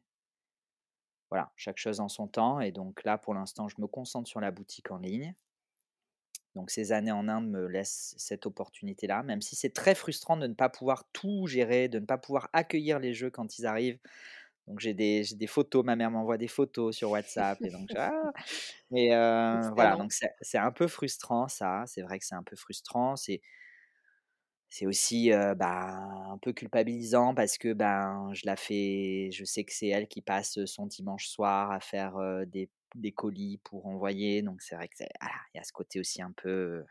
[1.30, 4.42] Voilà, chaque chose en son temps et donc là, pour l'instant, je me concentre sur
[4.42, 5.36] la boutique en ligne.
[6.56, 10.48] Donc ces années en Inde me laissent cette opportunité-là, même si c'est très frustrant de
[10.48, 14.00] ne pas pouvoir tout gérer, de ne pas pouvoir accueillir les jeux quand ils arrivent.
[14.68, 18.32] Donc j'ai des des photos, ma mère m'envoie des photos sur WhatsApp et donc «Ah!»
[18.92, 20.12] mais heu, voilà, donc
[20.42, 23.42] c'est un peu frustrant ça, c'est vrai que c'est un peu frustrant, c'est
[24.70, 25.88] c'est aussi, heu, bah,
[26.32, 30.22] un peu culpabilisant parce que, ben, je la fais je sais que c'est elle qui
[30.22, 34.88] passe, son dimanche soir à faire, heu, des des colis pour envoyer, donc c'est vrai
[34.88, 36.84] que il y a ce côté aussi un peu,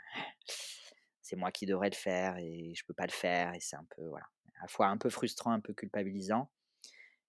[1.23, 3.87] c'est moi qui devrais le faire et je peux pas le faire et c'est un
[3.97, 4.27] peu, voilà,
[4.59, 6.51] à la fois un peu frustrant, un peu culpabilisant,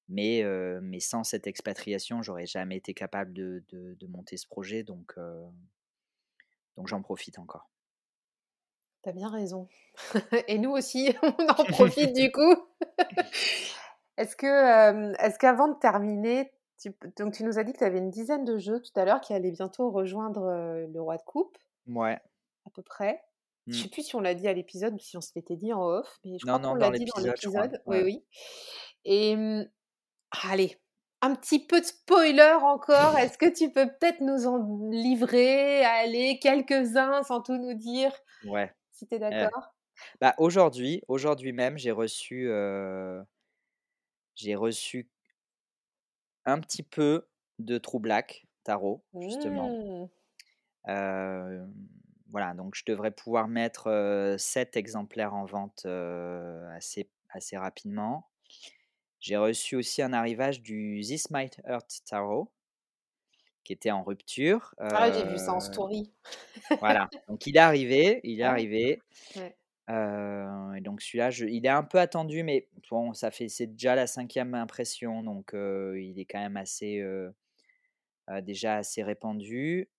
[0.10, 0.43] mais
[0.82, 5.16] mais sans cette expatriation, j'aurais jamais été capable de de de monter ce projet donc
[6.78, 7.70] donc j'en profite encore.
[9.03, 9.68] Tu as bien raison
[10.47, 12.55] et nous aussi, on en profite du coup.
[14.18, 17.99] Est-ce que, est-ce qu'avant de terminer, tu donc tu nous as dit que tu avais
[17.99, 20.41] une dizaine de jeux tout à l'heure qui allaient bientôt rejoindre,
[20.88, 22.20] le roi de coupe, Mouais,
[22.66, 23.22] à peu près.
[23.68, 23.84] Je mmh.
[23.84, 25.84] sais plus si on l'a dit à l'épisode ou si on se l'était dit en
[25.84, 27.80] off, mais je Non, crois qu'on l'a dit dans l'épisode, je.
[27.86, 28.03] Oui, ouais.
[28.03, 28.24] oui
[29.10, 29.66] et mmh,
[30.32, 30.78] allez,
[31.21, 33.17] un petit peu de spoiler encore.
[33.17, 38.11] Est-ce que tu peux peut-être nous en livrer, allez, quelques-uns sans tout nous dire,
[38.41, 39.75] Ouais, si tu es eh, d'accord?
[40.21, 42.49] bah, aujourd'hui aujourd'hui même, j'ai reçu,
[44.36, 45.09] j'ai reçu
[46.45, 49.78] un petit peu de True Black Tarot, justement.
[49.84, 50.07] Mmh.
[52.30, 58.30] Voilà, donc je devrais pouvoir mettre, heu, 7 exemplaires en vente, assez assez rapidement.
[59.20, 62.51] J'ai reçu aussi un arrivage du This Might Hurt Tarot,
[63.63, 66.11] qui était en rupture, Ah, j'ai vu ça en story.
[66.80, 69.01] voilà, donc il est arrivé il est Ah, arrivé.
[69.36, 69.55] ouais.
[69.89, 74.05] Et donc celui-là, il est un peu attendu, mais bon, ça fait c'est déjà la
[74.05, 77.03] cinquième impression, donc il est quand même assez,
[78.43, 79.89] déjà assez répandu.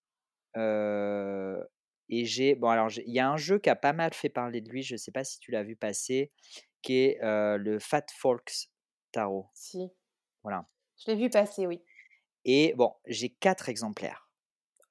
[0.57, 4.61] Et j'ai bon alors il y a un jeu qui a pas mal fait parler
[4.61, 6.31] de lui, je ne sais pas si tu l'as vu passer,
[6.83, 8.69] qui est, le Fat Folks
[9.13, 9.93] Tarot, Si,
[10.43, 10.67] voilà
[10.99, 11.81] je l'ai vu passer, oui.
[12.45, 14.29] et bon, j'ai 4 exemplaires.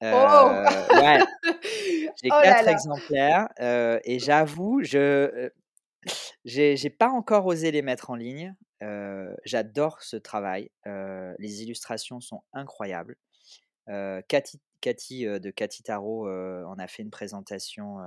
[0.02, 0.48] Oh!
[0.94, 1.26] ouais.
[2.24, 2.74] J'ai Oh là 4 là!
[2.74, 5.54] exemplaires, heu et j'avoue, je, heu,
[6.46, 8.56] j'ai pas encore osé les mettre en ligne.
[9.46, 13.18] J'adore ce travail, les illustrations sont incroyables.
[14.28, 18.00] Cathy de Cathy Tarot, en a fait une présentation,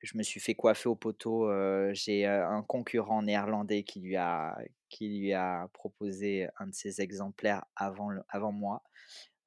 [0.00, 4.16] je me suis fait coiffer au poteau, heu, j'ai, heu, un concurrent néerlandais qui lui
[4.16, 4.56] a
[4.90, 8.82] qui lui a proposé un de ses exemplaires avant le avant moi.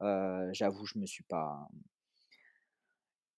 [0.04, 1.68] Heu, j'avoue, je me suis pas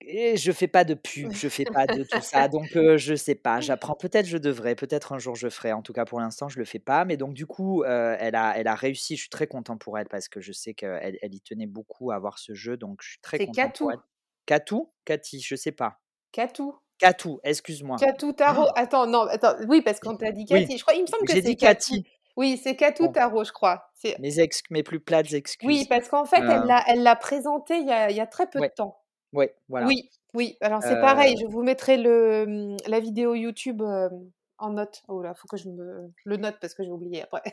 [0.06, 3.16] et je fais pas de pub, je fais pas de tout ça, donc heu, je
[3.16, 3.96] sais pas, j'apprends.
[3.96, 5.72] Peut-être je devrais, peut-être un jour je ferai.
[5.74, 7.06] En tout cas, pour l'instant, je le fais pas.
[7.06, 9.16] Mais donc du coup, elle a elle a réussi.
[9.16, 12.12] Je suis très content pour elle parce que je sais qu'elle elle y tenait beaucoup
[12.12, 14.04] à avoir ce jeu, donc je suis très C'est content pour Katou.
[14.46, 14.94] Katou?
[15.06, 15.40] Cathy?
[15.42, 16.02] Je sais pas.
[16.34, 16.83] Katou.
[16.98, 18.00] Katou, excuse-moi.
[18.00, 18.68] Katou Tarot.
[18.76, 20.78] Attends, non, attends, oui, parce qu'on t'a dit Oui, Cathy.
[20.78, 21.96] Je crois il me semble que j'ai c'est dit Katou.
[21.96, 22.06] Cathy.
[22.38, 23.92] Oui, c'est Katou Bon, Tarot, je crois.
[24.18, 25.88] Mes ex mes plus plates oui, excuses.
[25.90, 28.28] parce qu'en fait, elle Heu, l'a elle l'a présenté il y a il y a
[28.28, 29.00] très peu de temps.
[29.34, 29.96] ouais, voilà.
[29.96, 34.32] Oui, oui, alors c'est Heu pareil, je vous mettrai le, mmh, la vidéo YouTube, hem,
[34.60, 35.04] en note.
[35.10, 37.44] Oh là, faut que je me le note parce que j'ai oublié après.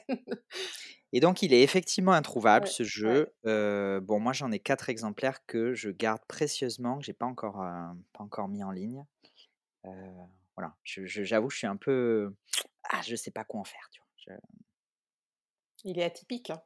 [1.13, 3.21] Et donc il est effectivement introuvable Ouais, ce ouais.
[3.23, 3.33] jeu.
[3.47, 7.61] Heu, bon moi j'en ai 4 exemplaires que je garde précieusement, que j'ai pas encore,
[7.63, 7.67] heu,
[8.13, 9.05] pas encore mis en ligne.
[9.85, 9.91] Heu,
[10.57, 12.35] voilà, je je j'avoue je suis un peu
[12.91, 14.09] ah je sais pas quoi en faire, tu vois?
[14.17, 14.41] Je
[15.85, 16.63] Il est atypique, hein.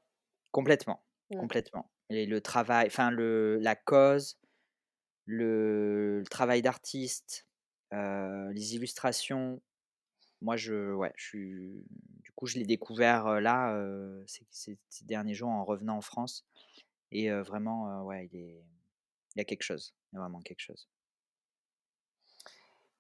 [0.52, 1.48] complètement, Mmh.
[1.48, 4.38] complètement et le travail enfin le la cause,
[5.26, 7.48] le le travail d'artiste,
[7.94, 9.62] heu, les illustrations,
[10.42, 11.84] moi je ouais, je suis
[12.22, 13.76] du coup je l'ai découvert, heu, là,
[14.26, 16.46] ces derniers jours en revenant en France
[17.12, 18.64] et vraiment, ouais il est
[19.36, 20.88] Il y a quelque chose, il y a vraiment quelque chose.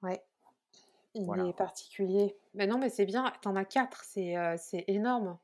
[0.04, 0.22] Ouais,
[1.14, 2.36] il est particulier.
[2.54, 5.38] Mais non, mais c'est bien, tu en as 4, c'est, c'est énorme.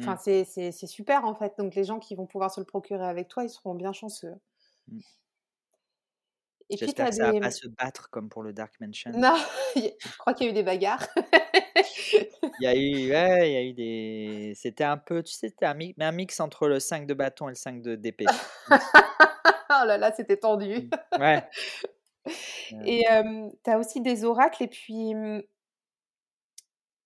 [0.00, 2.60] Enfin, Mmh, c'est c'est c'est super, en fait, donc les gens qui vont pouvoir se
[2.60, 4.34] le procurer avec toi, ils seront bien chanceux.
[4.88, 5.02] mmh.
[6.70, 8.52] Et puis tu J'espère as que ça va des pas se battre comme pour le
[8.52, 9.12] Dark Mansion.
[9.12, 9.36] non,
[9.76, 11.06] je crois qu'il y a eu des bagarres.
[12.58, 15.48] Il y a eu ouais, il y a eu des c'était un peu, tu sais,
[15.48, 18.32] c'était un mi un mix entre le 5 de bâton et le 5 de d'épée.
[19.70, 20.90] Oh là là, c'était tendu.
[21.18, 21.48] Ouais,
[22.84, 25.42] Et hem, tu as aussi des oracles et puis, mmh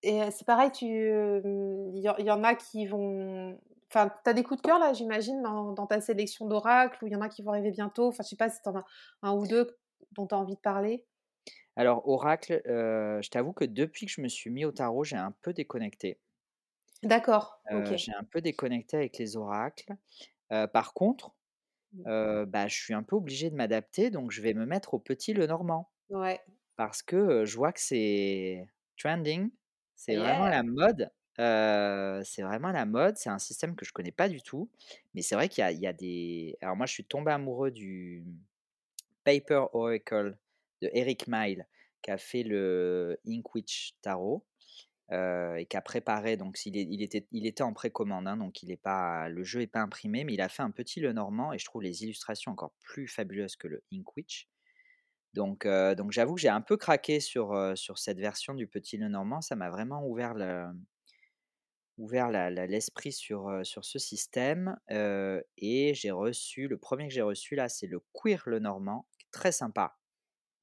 [0.03, 3.59] et c'est pareil, tu, hem, il y en il y en a qui vont
[3.93, 7.09] enfin, tu as des coups de cœur là, j'imagine, dans dans ta sélection d'oracles ou
[7.09, 8.09] il y en a qui vont arriver bientôt?
[8.09, 8.85] Enfin, je sais pas si tu en as
[9.23, 9.79] 1 ou 2
[10.13, 11.07] dont tu as envie de parler?
[11.77, 15.33] alors oracle, je t'avoue que depuis que je me suis mis au tarot, j'ai un
[15.43, 16.21] peu déconnecté.
[17.03, 17.51] D'accord,
[17.95, 19.95] j'ai un peu déconnecté avec les oracles.
[20.73, 21.35] Par contre,
[21.93, 22.45] Mmh.
[22.47, 25.33] bah, je suis un peu obligé de m'adapter, donc je vais me mettre au petit
[25.35, 25.91] Lenormand.
[26.11, 26.41] Ouais.
[26.77, 28.67] Parce que, je vois que c'est
[28.99, 29.51] trending,
[29.97, 33.17] c'est vraiment la mode, c'est vraiment la mode.
[33.17, 34.71] C'est un système que je connais pas du tout,
[35.15, 38.25] mais c'est vrai qu'il y y a des alors moi, je suis tombé amoureux du
[39.25, 40.39] Paper Oracle
[40.83, 41.67] de Eric Mile,
[42.03, 44.47] qui a fait le Ink Witch Tarot,
[45.13, 48.63] heu et qui a préparé donc est il était il était en précommande, hein, donc
[48.63, 51.53] il est pas le jeu est pas imprimé, mais il a fait un petit Lenormand
[51.53, 54.49] et je trouve les illustrations encore plus fabuleuses que le Ink Witch.
[55.35, 58.67] Donc, heu, donc j'avoue que j'ai un peu craqué sur, heu, sur cette version du
[58.69, 59.41] Petit Lenormand.
[59.43, 60.67] Ça m'a vraiment ouvert le
[61.99, 67.69] ouvert l'esprit sur, sur ce système, et j'ai reçu le premier que j'ai reçu là,
[67.69, 69.99] c'est le Queer Lenormand, qui est très sympa,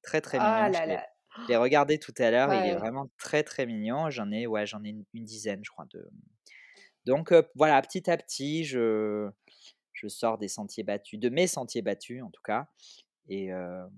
[0.02, 0.70] très, très Ah mignon.
[0.70, 1.08] Là là.
[1.40, 4.10] Je l'ai regardé tout à l'heure, il est vraiment très, très mignon.
[4.10, 6.08] J'en ai ouais, j'en ai une une dizaine, je crois, de
[7.06, 9.30] donc, heu, voilà, petit à petit, je
[9.94, 12.68] je sors des sentiers battus, de mes sentiers battus en tout cas
[13.28, 13.90] et hem,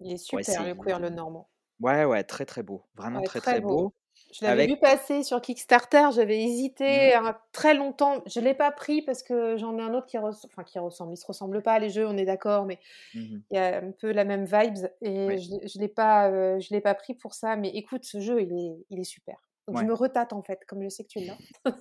[0.00, 1.50] Il est super le cuir, le normand.
[1.80, 3.76] Ouais, ouais, très, très beau, vraiment Ouais, très, très très beau.
[3.76, 3.94] beau
[4.32, 8.22] Je l'avais vu passer sur Kickstarter, j'avais mmh, hésité un très longtemps.
[8.26, 11.12] Je l'ai pas pris parce que j'en ai un autre qui res enfin qui ressemble,
[11.14, 12.80] ils se ressemblent pas les jeux, on est d'accord, mais
[13.14, 16.58] mmh mh, il y a un peu la même vibes et je je l'ai pas,
[16.60, 19.36] je l'ai pas pris pour ça, mais écoute, ce jeu, il est il est super.
[19.68, 21.38] Donc je me retâte en fait, comme je sais que tu l'as.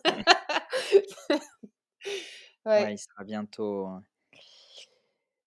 [2.76, 2.94] ouais, Ouais.
[2.94, 3.88] il sera bientôt,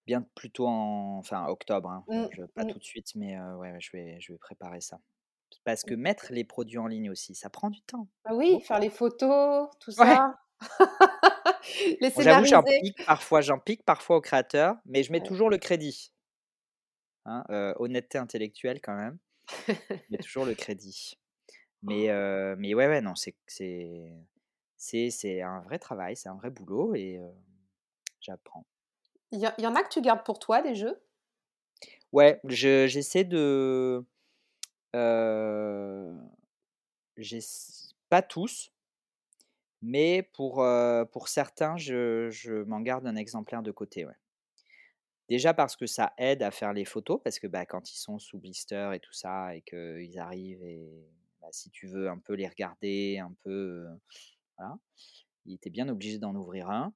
[0.06, 3.72] bien plutôt en enfin octobre, hein, Mmh, je pas mmh, tout de suite, mais ouais,
[3.72, 5.00] ouais, je vais je vais préparer ça.
[5.64, 5.96] Parce que mmh.
[5.96, 9.70] mettre les produits en ligne aussi, ça prend du temps, Ah oui, faire les photos,
[9.80, 10.38] tout Ouais, ça.
[12.00, 15.22] Les j'avoue j'en pique parfois j'en pique parfois au créateur, mais je mets Ouais.
[15.22, 16.12] toujours le crédit,
[17.24, 17.44] hein,
[17.78, 19.18] honnêteté intellectuelle quand même,
[20.08, 21.14] je mets toujours le crédit.
[21.82, 23.36] Mais heu, mais ouais, ouais, non, c'est
[24.76, 27.30] c'est un vrai travail, c'est un vrai boulot et heu,
[28.20, 28.66] j'apprends.
[29.30, 31.00] Il y y en a que tu gardes pour toi, des jeux?
[32.12, 34.04] Ouais, je j'essaie de,
[38.08, 38.72] pas tous,
[39.82, 40.64] Mais pour,
[41.26, 44.06] certains, je m'en garde un exemplaire de côté.
[45.28, 48.18] Déjà parce que ça aide à faire les photos, parce que, bah, quand ils sont
[48.18, 51.06] sous blister et tout ça et qu'ils arrivent et
[51.40, 53.86] bah, si tu veux un peu les regarder, un peu,
[55.44, 56.92] il était bien obligé d'en ouvrir un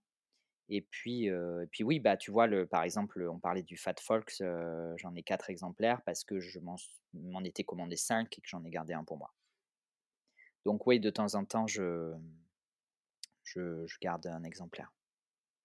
[0.69, 3.95] et puis, et puis oui, bah, tu vois le par exemple, on parlait du Fat
[4.01, 4.43] Folks,
[4.97, 8.71] j'en ai 4 exemplaires parce que je m'en étais commandé 5 et que j'en ai
[8.71, 9.33] gardé un pour moi.
[10.65, 12.15] Donc oui, de temps en temps, je
[13.45, 14.93] je je garde un exemplaire.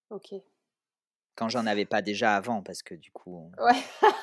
[0.09, 0.47] OK.
[1.35, 3.73] Quand j'en avais pas déjà avant, parce que du coup, Ouais.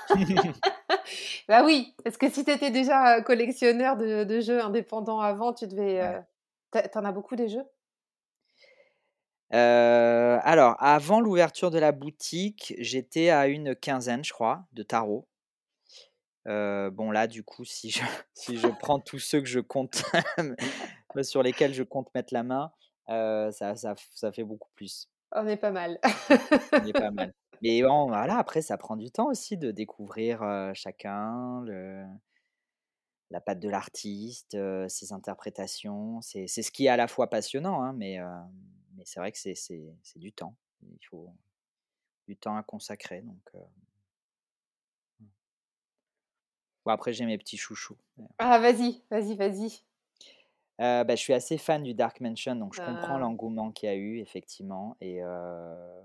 [1.49, 5.67] Bah oui, parce que si tu étais déjà, collectionneur de de jeux indépendants avant, tu
[5.67, 6.15] devais, ouais.
[6.19, 6.23] heu
[6.73, 7.65] tu as tu en as beaucoup des jeux?
[9.55, 15.29] Heu, alors avant l'ouverture de la boutique, j'étais à une quinzaine, je crois, de tarots.
[16.47, 18.01] Heu, bon là, du coup, si je
[18.35, 20.03] si je prends tous ceux que je compte,
[21.23, 22.73] sur lesquels je compte mettre la main,
[23.09, 25.09] heu, ça ça fait beaucoup plus.
[25.31, 26.01] On est pas mal.
[26.77, 27.33] On est pas mal.
[27.63, 30.43] Mais bon, voilà, après ça prend du temps aussi de découvrir,
[30.75, 32.05] chacun, le
[33.31, 34.57] la patte de l'artiste,
[34.89, 36.21] ses interprétations.
[36.21, 38.19] C'est ce qui est à la fois passionnant, hein, mais
[38.97, 40.57] mais c'est vrai que c'est c'est c'est du temps.
[40.83, 41.31] Il faut
[42.29, 43.61] du temps à consacrer donc heu,
[45.21, 45.27] mmh.
[46.87, 47.99] Bon après j'ai mes petits chouchous.
[48.39, 49.83] Ah vas-y, vas-y, vas-y.
[50.81, 53.19] Heu, bah, je suis assez fan du Dark Mansion, donc je comprends Ah.
[53.19, 56.03] l'engouement qu'il y a eu effectivement et heu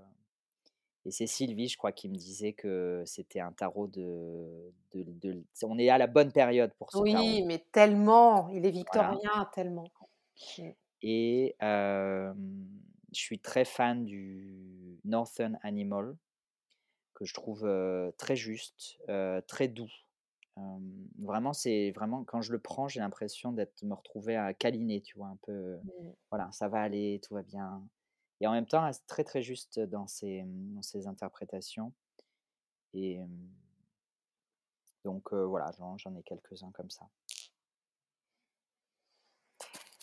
[1.06, 5.44] et c'est Sylvie, je crois, qui me disait que c'était un tarot de de de
[5.62, 7.32] on est à la bonne période pour ce tarot.
[7.32, 9.90] Oui, mais tellement, il est Voilà victorien, tellement.
[11.02, 12.32] Et je
[13.12, 16.16] suis très fan du Northern Animal
[17.14, 17.68] que je trouve,
[18.18, 18.98] très juste,
[19.46, 19.90] très doux.
[21.18, 25.16] Vraiment, c'est vraiment quand je le prends, j'ai l'impression d'être me retrouver à câliner, tu
[25.16, 25.28] vois?
[25.28, 26.12] Un peu, Mmh.
[26.30, 27.86] voilà, ça va aller, tout va bien
[28.40, 31.92] et en même temps, elle reste très, très juste dans ses, dans ses interprétations
[32.94, 33.20] et
[35.04, 37.08] donc voilà, j'en ai quelques-uns comme ça.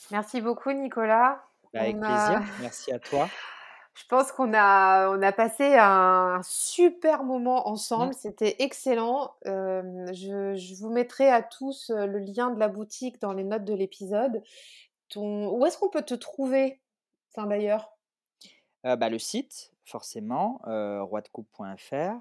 [0.10, 1.44] Merci beaucoup Nicolas.
[1.72, 3.34] Bah, avec On plaisir, a merci à toi.
[3.96, 8.10] je pense qu'on a on a passé un super moment Mmh.
[8.10, 9.36] ensemble, c'était excellent.
[9.46, 13.66] Je je vous mettrai à tous, heu, le lien de la boutique dans les notes
[13.66, 14.44] de l'épisode.
[15.10, 16.82] Ton où est-ce qu'on peut te trouver?
[17.34, 17.98] Enfin d'ailleurs?
[18.86, 22.20] Heu, bah, le site forcément, heu, roidecoupe.fr.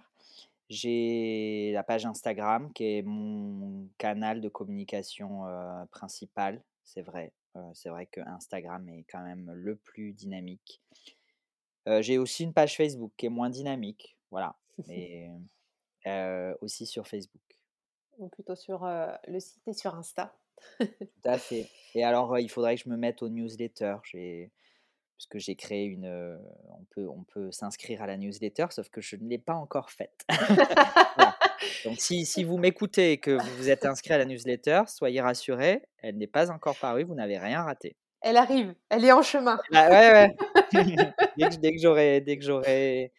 [0.71, 7.33] J'ai la page Instagram qui est mon canal de communication, heu, principal, c'est vrai.
[7.57, 10.83] Heu, c'est vrai que Instagram est quand même le plus dynamique.
[11.89, 14.57] Heu, j'ai aussi une page Facebook qui est moins dynamique, voilà,
[14.89, 15.31] mais
[16.07, 17.43] heu, aussi sur Facebook.
[18.19, 20.35] Ou plutôt sur, le site et sur Insta?
[20.79, 23.97] Tout à fait et alors, il faudrait que je me mette aux newsletters.
[24.05, 24.51] J'ai
[25.17, 26.39] parce que j'ai créé une,
[26.69, 29.91] on peut on peut s'inscrire à la newsletter, sauf que je ne l'ai pas encore
[29.91, 30.27] faite.
[31.17, 31.39] Voilà,
[31.85, 35.23] donc si si vous m'écoutez et que vous vous êtes inscrit à la newsletter, soyez
[35.23, 37.97] rassurés, elle n'est pas encore parue, vous n'avez rien raté.
[38.21, 39.59] Elle arrive, elle est en chemin.
[39.73, 40.37] Bah, ouais, ouais.
[41.59, 43.13] Dès que j'aurai dès que j'aurai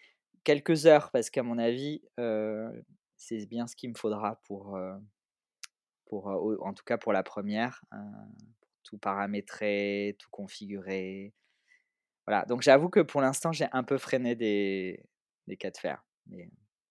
[0.43, 2.01] quelques heures, parce qu'à mon avis,
[3.17, 4.77] c'est bien ce qu'il me faudra pour,
[6.05, 7.97] pour, en tout cas pour la première, re
[8.83, 11.33] tout paramétrer, tout configurer.
[12.27, 15.03] Voilà, donc j'avoue que pour l'instant, j'ai un peu freiné des
[15.47, 16.49] des cas de fer, mais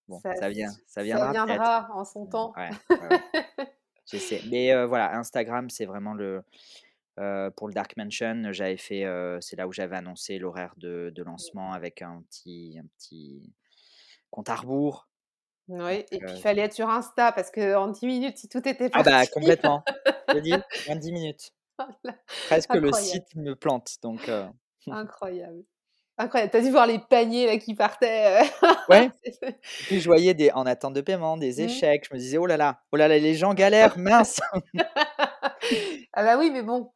[0.09, 1.45] bon, Ça ça vient ça ça viendra peut-être.
[1.47, 2.53] viendra en son temps.
[2.57, 2.71] Ouais,
[3.01, 3.21] ouais, ouais,
[4.07, 6.43] j'essaie, mais voilà, Instagram, c'est vraiment le
[7.57, 9.05] pour le Dark Mansion, j'avais fait,
[9.41, 13.53] c'est là où j'avais annoncé l'horaire de de lancement avec un petit un petit
[14.31, 15.09] compte à rebours,
[15.69, 18.91] Oui et puis il fallait être sur Insta parce qu'en 10 minutes, si tout était
[18.93, 19.83] Ah bah, parti complètement.
[20.33, 21.53] Je dis, de 10 minutes.
[21.79, 24.29] voilà, Presque le incroyable, site me plante, donc
[24.91, 25.65] incroyable,
[26.19, 26.51] incroyable.
[26.51, 28.47] Tu as dû voir les paniers là qui partaient, heu,
[28.89, 29.11] Ouais.
[29.87, 31.65] Puis je voyais des en attente de paiement, des mmh.
[31.65, 34.41] échecs, je me disais: «Oh là là, oh là là, les gens galèrent, mince!»
[36.13, 36.93] Ah bah oui, mais bon,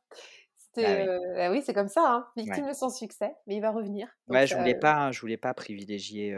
[0.77, 2.45] Bah oui, heu, bah oui, c'est comme ça, hein, ouais.
[2.45, 5.37] victime de son succès, mais il va revenir, donc Ouais, je voulais pas je voulais
[5.37, 6.37] pas privilégier,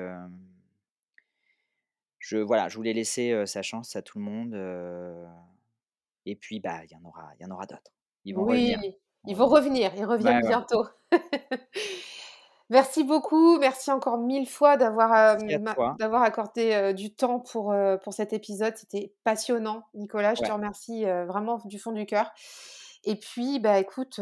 [2.18, 4.54] je voilà, je voulais laisser, sa chance à tout le monde,
[6.26, 7.92] et puis, bah, il y en aura il y en aura d'autres.
[8.24, 8.80] Ils vont oui, revenir,
[9.26, 9.92] ils vont revenir.
[9.96, 10.48] ils reviennent ouais.
[10.48, 10.86] bientôt.
[12.70, 15.36] Merci beaucoup, merci encore 1000 fois d'avoir,
[15.98, 18.74] d'avoir accordé, heu, du temps pour, heu, pour cet épisode.
[18.78, 20.34] C'était passionnant, Nicolas.
[20.34, 22.32] Je te remercie, vraiment du fond du cœur
[23.04, 24.20] et puis, bah, écoute,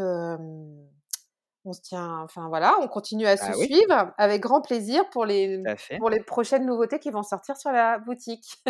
[1.65, 5.09] on se tient enfin voilà, on continue à se bah oui, suivre avec grand plaisir
[5.11, 5.63] pour les
[5.99, 8.63] pour les prochaines nouveautés qui vont sortir sur la boutique.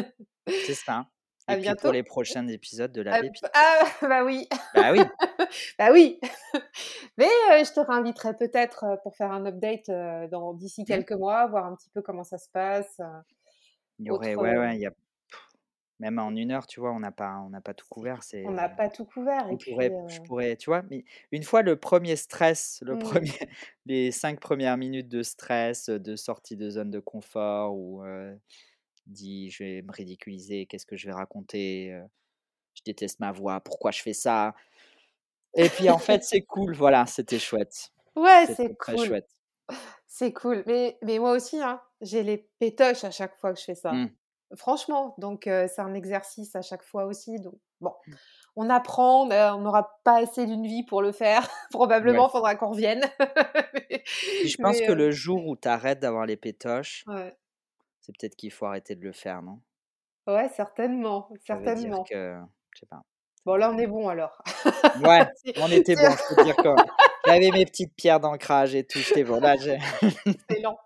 [0.49, 1.07] c'est ça.
[1.47, 1.83] À Et puis bientôt.
[1.83, 3.45] pour les prochains épisodes de La Ah, Pépite.
[3.55, 5.01] ah, bah oui, Bah oui,
[5.79, 6.21] bah oui.
[7.19, 10.85] Mais euh, je te réinviterai peut-être euh, pour faire un update euh, dans d'ici Mmh.
[10.85, 13.01] quelques mois, voir un petit peu comment ça se passe.
[13.99, 14.93] il y aurait, ouais, ouais, il y a,
[15.99, 18.21] même en une heure, tu vois, on n'a pas, on n'a pas tout couvert.
[18.47, 19.47] on n'a pas tout couvert.
[19.51, 23.29] On pourrait, je pourrais, tu vois, mais une fois le premier stress, le mm, premier,
[23.87, 28.35] les cinq premières minutes de stress, de sortie de zone de confort, euh,
[29.11, 32.03] dit, je vais me ridiculiser, qu'est-ce que je vais raconter, euh,
[32.75, 34.55] je déteste ma voix, pourquoi je fais ça?
[35.55, 39.07] Et puis en fait, c'est cool, voilà, c'était chouette, Ouais, c'est cool.
[39.07, 39.29] chouette.
[40.13, 40.65] C'est cool.
[40.67, 43.93] Mais, mais moi aussi, hein, j'ai les pétoches à chaque fois que je fais ça.
[43.93, 44.11] Mmh.
[44.57, 47.39] Franchement, donc euh, c'est un exercice à chaque fois aussi.
[47.39, 48.13] Donc bon, Mmh.
[48.57, 51.49] on apprend, mais on n'aura pas assez d'une vie pour le faire.
[51.71, 53.03] Probablement, il faudra qu'on revienne.
[53.91, 54.03] mais,
[54.45, 57.35] je pense mais, que euh, le jour où tu arrêtes d'avoir les pétoches, ouais.
[58.01, 59.61] C'est peut-être qu'il faut arrêter de le faire, non?
[60.27, 62.05] Ouais, certainement, Ça veut dire certainement.
[62.05, 62.39] que,
[62.75, 63.03] je sais pas.
[63.47, 64.43] Bon, là, on est bon alors.
[65.03, 65.27] Ouais,
[65.61, 66.77] on était bon, je peux te dire quoi.
[67.35, 69.41] J'avais mes petites pierres d'ancrage et tout, bon.
[69.41, 69.55] Là,
[70.27, 70.79] Excellent,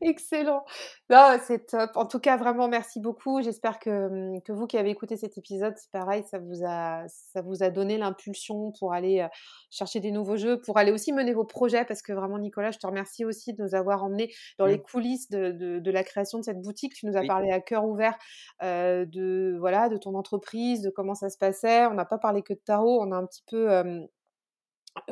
[0.00, 0.64] excellent.
[1.10, 1.90] Non, c'est top.
[1.96, 3.42] En tout cas, vraiment, merci beaucoup.
[3.42, 7.04] J'espère que, hum, que vous qui avez écouté cet épisode, c'est pareil, ça vous a,
[7.08, 9.28] ça vous a donné l'impulsion pour aller euh,
[9.70, 12.78] chercher des nouveaux jeux, pour aller aussi mener vos projets, parce que vraiment, Nicolas, je
[12.78, 14.82] te remercie aussi de nous avoir emmenés dans les Mm.
[14.82, 16.94] coulisses de, de- de la création de cette boutique.
[16.94, 17.26] Tu nous as Oui.
[17.26, 18.16] parlé à cœur ouvert
[18.62, 21.86] euh, de, voilà, de ton entreprise, de comment ça se passait.
[21.86, 23.70] On n'a pas parlé que de tarot, on a un petit peu...
[23.70, 24.00] euh,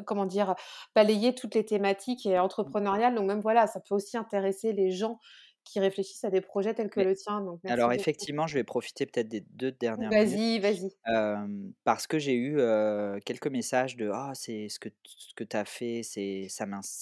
[0.06, 0.54] comment dire,
[0.94, 3.14] balayer toutes les thématiques et entrepreneuriales.
[3.14, 5.18] Donc même voilà, ça peut aussi intéresser les gens
[5.64, 7.40] qui réfléchissent à des projets tels que Mais- le tien.
[7.42, 10.90] Donc Alors effectivement, je vais profiter peut-être des deux dernières minutes Vas-y, vas-y.
[11.08, 11.46] euh,
[11.84, 15.56] parce que j'ai eu euh, quelques messages de ah c'est ce que ce que tu
[15.56, 16.48] as fait, c'est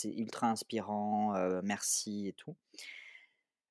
[0.04, 2.56] ultra inspirant, euh, merci et tout.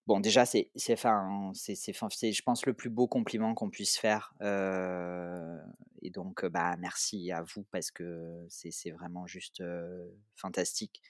[0.08, 3.98] Bon, déjà, c'est, c'est, c'est, c'est, c'est, je pense, le plus beau compliment qu'on puisse
[3.98, 4.34] faire.
[4.42, 5.60] euh,
[6.02, 11.02] et donc, euh, bah, merci à vous parce que c'est, vraiment juste euh, fantastique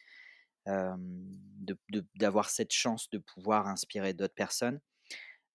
[2.16, 4.82] d'avoir cette chance de pouvoir inspirer d'autres personnes.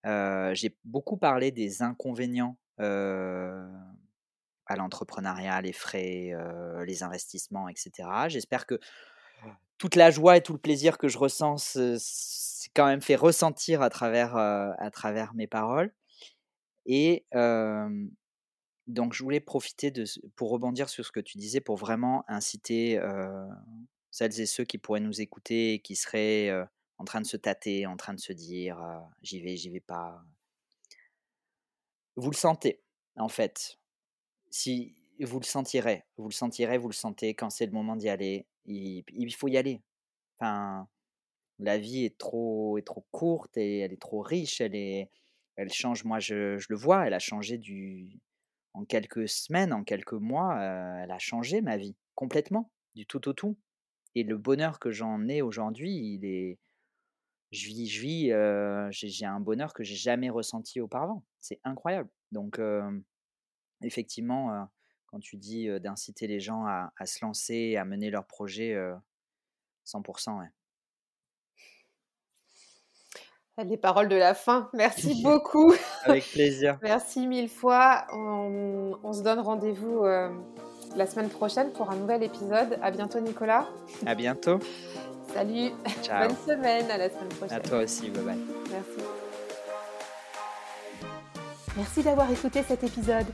[0.05, 3.67] J'ai beaucoup parlé des inconvénients à
[4.77, 6.33] l'entrepreneuriat, les frais,
[6.87, 8.09] les investissements, etc.
[8.29, 8.81] J'espère que
[9.79, 13.17] toute la joie et tout le plaisir que je ressens, se- c'est quand même fait
[13.17, 15.93] ressentir à travers, euh, à travers mes paroles.
[16.87, 17.27] Et
[18.87, 20.05] donc, je voulais profiter de,
[20.37, 23.47] pour rebondir sur ce que tu disais, pour vraiment inciter euh,
[24.11, 26.65] celles et ceux qui pourraient nous écouter qui seraient euh,
[26.99, 28.81] en train de se tâter, en train de se dire
[29.23, 30.23] j'y vais, j'y vais pas.
[32.17, 32.81] Vous le sentez,
[33.17, 33.79] en fait.
[34.51, 38.09] Si vous le sentirez, vous le sentirez, vous le sentez quand c'est le moment d'y
[38.09, 38.47] aller.
[38.67, 39.81] Il, faut y aller.
[40.41, 44.61] La vie est trop, est trop courte et elle est trop riche.
[44.61, 45.11] Elle est,
[45.57, 46.05] elle change.
[46.05, 47.07] Moi, je, je le vois.
[47.07, 48.21] Elle a changé du,
[48.75, 50.59] en quelques semaines, en quelques mois.
[50.59, 53.59] euh, elle a changé ma vie complètement, du tout au tout.
[54.15, 56.59] Et le bonheur que j'en ai aujourd'hui, il est,
[57.51, 61.25] je vis, je vis, euh, j'ai un bonheur que j'ai jamais ressenti auparavant.
[61.41, 62.11] C'est incroyable.
[62.31, 62.91] Donc, euh,
[63.83, 64.69] effectivement,
[65.13, 68.73] quand tu dis euh, d'inciter les gens à, à se lancer, à mener leur projet,
[68.73, 68.95] euh,
[69.87, 70.47] 100%, ouais.
[73.65, 74.71] Les paroles de la fin.
[74.73, 75.75] Merci beaucoup.
[76.05, 76.79] Avec plaisir.
[76.83, 78.07] Merci mille fois.
[78.13, 80.31] On, on se donne rendez-vous euh,
[80.97, 82.79] la semaine prochaine pour un nouvel épisode.
[82.83, 83.69] À bientôt, Nicolas.
[84.07, 84.59] À bientôt.
[85.35, 85.71] Salut.
[86.03, 86.27] Ciao.
[86.29, 86.91] Bonne semaine.
[86.91, 87.63] À la semaine À prochaine.
[87.63, 88.09] toi aussi.
[88.11, 88.39] Bye bye.
[88.71, 89.07] Merci.
[91.77, 93.27] Merci d'avoir écouté cet épisode.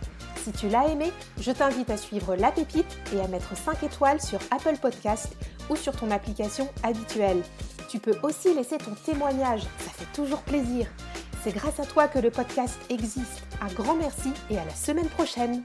[0.44, 4.20] Si tu l'as aimé, je t'invite à suivre La Pépite et à mettre 5 étoiles
[4.20, 5.36] sur Apple Podcast
[5.68, 7.42] ou sur ton application habituelle.
[7.88, 10.86] Tu peux aussi laisser ton témoignage, ça fait toujours plaisir.
[11.42, 13.42] C'est grâce à toi que le podcast existe.
[13.60, 15.62] Un grand merci et à la semaine prochaine.